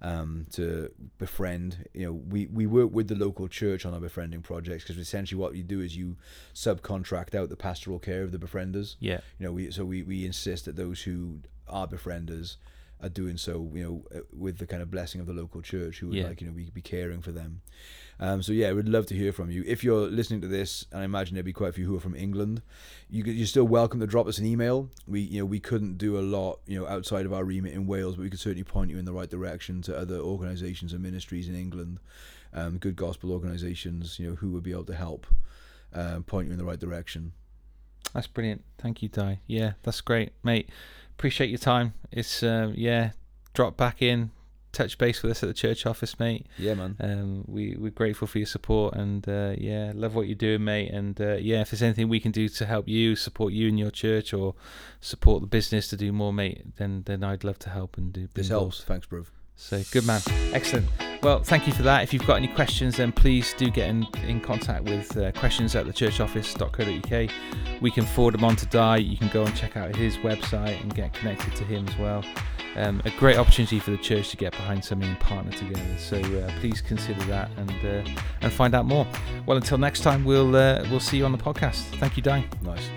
um, 0.00 0.46
to 0.50 0.90
befriend. 1.18 1.88
You 1.94 2.06
know, 2.06 2.12
we, 2.12 2.46
we 2.46 2.66
work 2.66 2.90
with 2.92 3.06
the 3.06 3.14
local 3.14 3.46
church 3.46 3.86
on 3.86 3.94
our 3.94 4.00
befriending 4.00 4.42
projects 4.42 4.82
because 4.82 4.98
essentially 4.98 5.40
what 5.40 5.54
you 5.54 5.62
do 5.62 5.80
is 5.80 5.96
you 5.96 6.16
subcontract 6.54 7.34
out 7.34 7.48
the 7.48 7.56
pastoral 7.56 7.98
care 7.98 8.22
of 8.22 8.32
the 8.32 8.38
befrienders. 8.38 8.96
Yeah. 8.98 9.20
You 9.38 9.46
know, 9.46 9.52
we 9.52 9.70
so 9.70 9.84
we, 9.84 10.02
we 10.02 10.24
insist 10.26 10.64
that 10.64 10.76
those 10.76 11.02
who 11.02 11.40
are 11.68 11.86
befrienders 11.86 12.56
are 13.00 13.08
doing 13.08 13.36
so, 13.36 13.68
you 13.74 13.82
know, 13.82 14.04
uh, 14.16 14.22
with 14.32 14.58
the 14.58 14.66
kind 14.66 14.82
of 14.82 14.90
blessing 14.90 15.20
of 15.20 15.26
the 15.26 15.32
local 15.32 15.60
church 15.62 15.98
who 15.98 16.08
would 16.08 16.16
Yeah. 16.16 16.26
like, 16.28 16.40
you 16.40 16.46
know, 16.46 16.52
we 16.52 16.70
be 16.70 16.82
caring 16.82 17.20
for 17.20 17.32
them. 17.32 17.62
Um, 18.20 18.42
so 18.42 18.52
yeah, 18.52 18.72
we'd 18.72 18.88
love 18.88 19.06
to 19.06 19.16
hear 19.16 19.32
from 19.32 19.50
you. 19.50 19.64
If 19.66 19.82
you're 19.82 20.06
listening 20.06 20.40
to 20.42 20.48
this, 20.48 20.86
and 20.92 21.00
I 21.00 21.04
imagine 21.04 21.34
there'd 21.34 21.44
be 21.44 21.52
quite 21.52 21.70
a 21.70 21.72
few 21.72 21.86
who 21.86 21.96
are 21.96 22.00
from 22.00 22.14
England, 22.14 22.62
you, 23.10 23.24
you're 23.24 23.46
still 23.46 23.66
welcome 23.66 24.00
to 24.00 24.06
drop 24.06 24.26
us 24.26 24.38
an 24.38 24.46
email. 24.46 24.90
We, 25.06 25.20
you 25.20 25.40
know, 25.40 25.44
we 25.44 25.58
couldn't 25.58 25.98
do 25.98 26.18
a 26.18 26.20
lot, 26.20 26.60
you 26.66 26.78
know, 26.78 26.86
outside 26.86 27.26
of 27.26 27.32
our 27.32 27.44
remit 27.44 27.72
in 27.72 27.86
Wales, 27.86 28.16
but 28.16 28.22
we 28.22 28.30
could 28.30 28.38
certainly 28.38 28.64
point 28.64 28.90
you 28.90 28.98
in 28.98 29.04
the 29.04 29.12
right 29.12 29.28
direction 29.28 29.82
to 29.82 29.96
other 29.96 30.18
organisations 30.18 30.92
and 30.92 31.02
ministries 31.02 31.48
in 31.48 31.56
England, 31.56 31.98
um, 32.52 32.78
good 32.78 32.96
gospel 32.96 33.32
organisations, 33.32 34.18
you 34.18 34.28
know, 34.28 34.36
who 34.36 34.50
would 34.52 34.62
be 34.62 34.72
able 34.72 34.84
to 34.84 34.94
help 34.94 35.26
um, 35.92 36.22
point 36.22 36.46
you 36.46 36.52
in 36.52 36.58
the 36.58 36.64
right 36.64 36.80
direction. 36.80 37.32
That's 38.14 38.26
brilliant. 38.26 38.62
Thank 38.78 39.02
you, 39.02 39.08
Dai. 39.08 39.40
Yeah, 39.46 39.72
that's 39.82 40.00
great, 40.00 40.32
mate. 40.42 40.68
Appreciate 41.18 41.50
your 41.50 41.58
time. 41.58 41.94
It's 42.10 42.42
um, 42.42 42.74
yeah, 42.76 43.12
drop 43.54 43.76
back 43.76 44.02
in, 44.02 44.30
touch 44.72 44.98
base 44.98 45.22
with 45.22 45.32
us 45.32 45.42
at 45.42 45.48
the 45.48 45.54
church 45.54 45.86
office, 45.86 46.18
mate. 46.18 46.46
Yeah, 46.58 46.74
man. 46.74 46.96
Um, 47.00 47.44
we 47.46 47.76
we're 47.78 47.90
grateful 47.90 48.26
for 48.26 48.38
your 48.38 48.46
support 48.46 48.94
and 48.94 49.28
uh, 49.28 49.54
yeah, 49.58 49.92
love 49.94 50.14
what 50.14 50.26
you're 50.26 50.34
doing, 50.34 50.64
mate. 50.64 50.90
And 50.90 51.20
uh, 51.20 51.34
yeah, 51.34 51.60
if 51.60 51.70
there's 51.70 51.82
anything 51.82 52.08
we 52.08 52.20
can 52.20 52.32
do 52.32 52.48
to 52.48 52.66
help 52.66 52.88
you, 52.88 53.14
support 53.16 53.52
you 53.52 53.68
in 53.68 53.78
your 53.78 53.90
church, 53.90 54.32
or 54.32 54.54
support 55.00 55.42
the 55.42 55.46
business 55.46 55.88
to 55.88 55.96
do 55.96 56.12
more, 56.12 56.32
mate, 56.32 56.76
then 56.76 57.02
then 57.06 57.22
I'd 57.22 57.44
love 57.44 57.58
to 57.60 57.70
help 57.70 57.96
and 57.96 58.12
do. 58.12 58.28
This 58.34 58.48
helps. 58.48 58.82
Thanks, 58.82 59.06
bro. 59.06 59.24
So 59.62 59.80
good 59.90 60.06
man, 60.06 60.20
excellent. 60.52 60.86
Well, 61.22 61.40
thank 61.40 61.68
you 61.68 61.72
for 61.72 61.82
that. 61.84 62.02
If 62.02 62.12
you've 62.12 62.26
got 62.26 62.34
any 62.34 62.48
questions, 62.48 62.96
then 62.96 63.12
please 63.12 63.54
do 63.54 63.70
get 63.70 63.88
in, 63.88 64.06
in 64.26 64.40
contact 64.40 64.82
with 64.84 65.16
uh, 65.16 65.30
questions 65.32 65.76
at 65.76 65.86
thechurchoffice.co.uk. 65.86 67.80
We 67.80 67.90
can 67.92 68.04
forward 68.04 68.34
them 68.34 68.44
on 68.44 68.56
to 68.56 68.66
Dai. 68.66 68.96
You 68.96 69.16
can 69.16 69.28
go 69.28 69.44
and 69.44 69.56
check 69.56 69.76
out 69.76 69.94
his 69.94 70.16
website 70.18 70.80
and 70.82 70.92
get 70.92 71.14
connected 71.14 71.54
to 71.54 71.64
him 71.64 71.86
as 71.88 71.96
well. 71.96 72.24
Um, 72.74 73.00
a 73.04 73.10
great 73.12 73.38
opportunity 73.38 73.78
for 73.78 73.92
the 73.92 73.98
church 73.98 74.30
to 74.30 74.36
get 74.36 74.50
behind 74.52 74.84
something 74.84 75.08
and 75.08 75.20
partner 75.20 75.52
together. 75.52 75.96
So 75.96 76.16
uh, 76.18 76.50
please 76.58 76.80
consider 76.80 77.22
that 77.24 77.50
and 77.56 77.70
uh, 77.70 78.20
and 78.40 78.52
find 78.52 78.74
out 78.74 78.86
more. 78.86 79.06
Well, 79.46 79.58
until 79.58 79.78
next 79.78 80.00
time, 80.00 80.24
we'll 80.24 80.56
uh, 80.56 80.84
we'll 80.90 81.00
see 81.00 81.18
you 81.18 81.24
on 81.24 81.32
the 81.32 81.38
podcast. 81.38 81.82
Thank 82.00 82.16
you, 82.16 82.22
Dai. 82.22 82.44
Nice. 82.62 82.90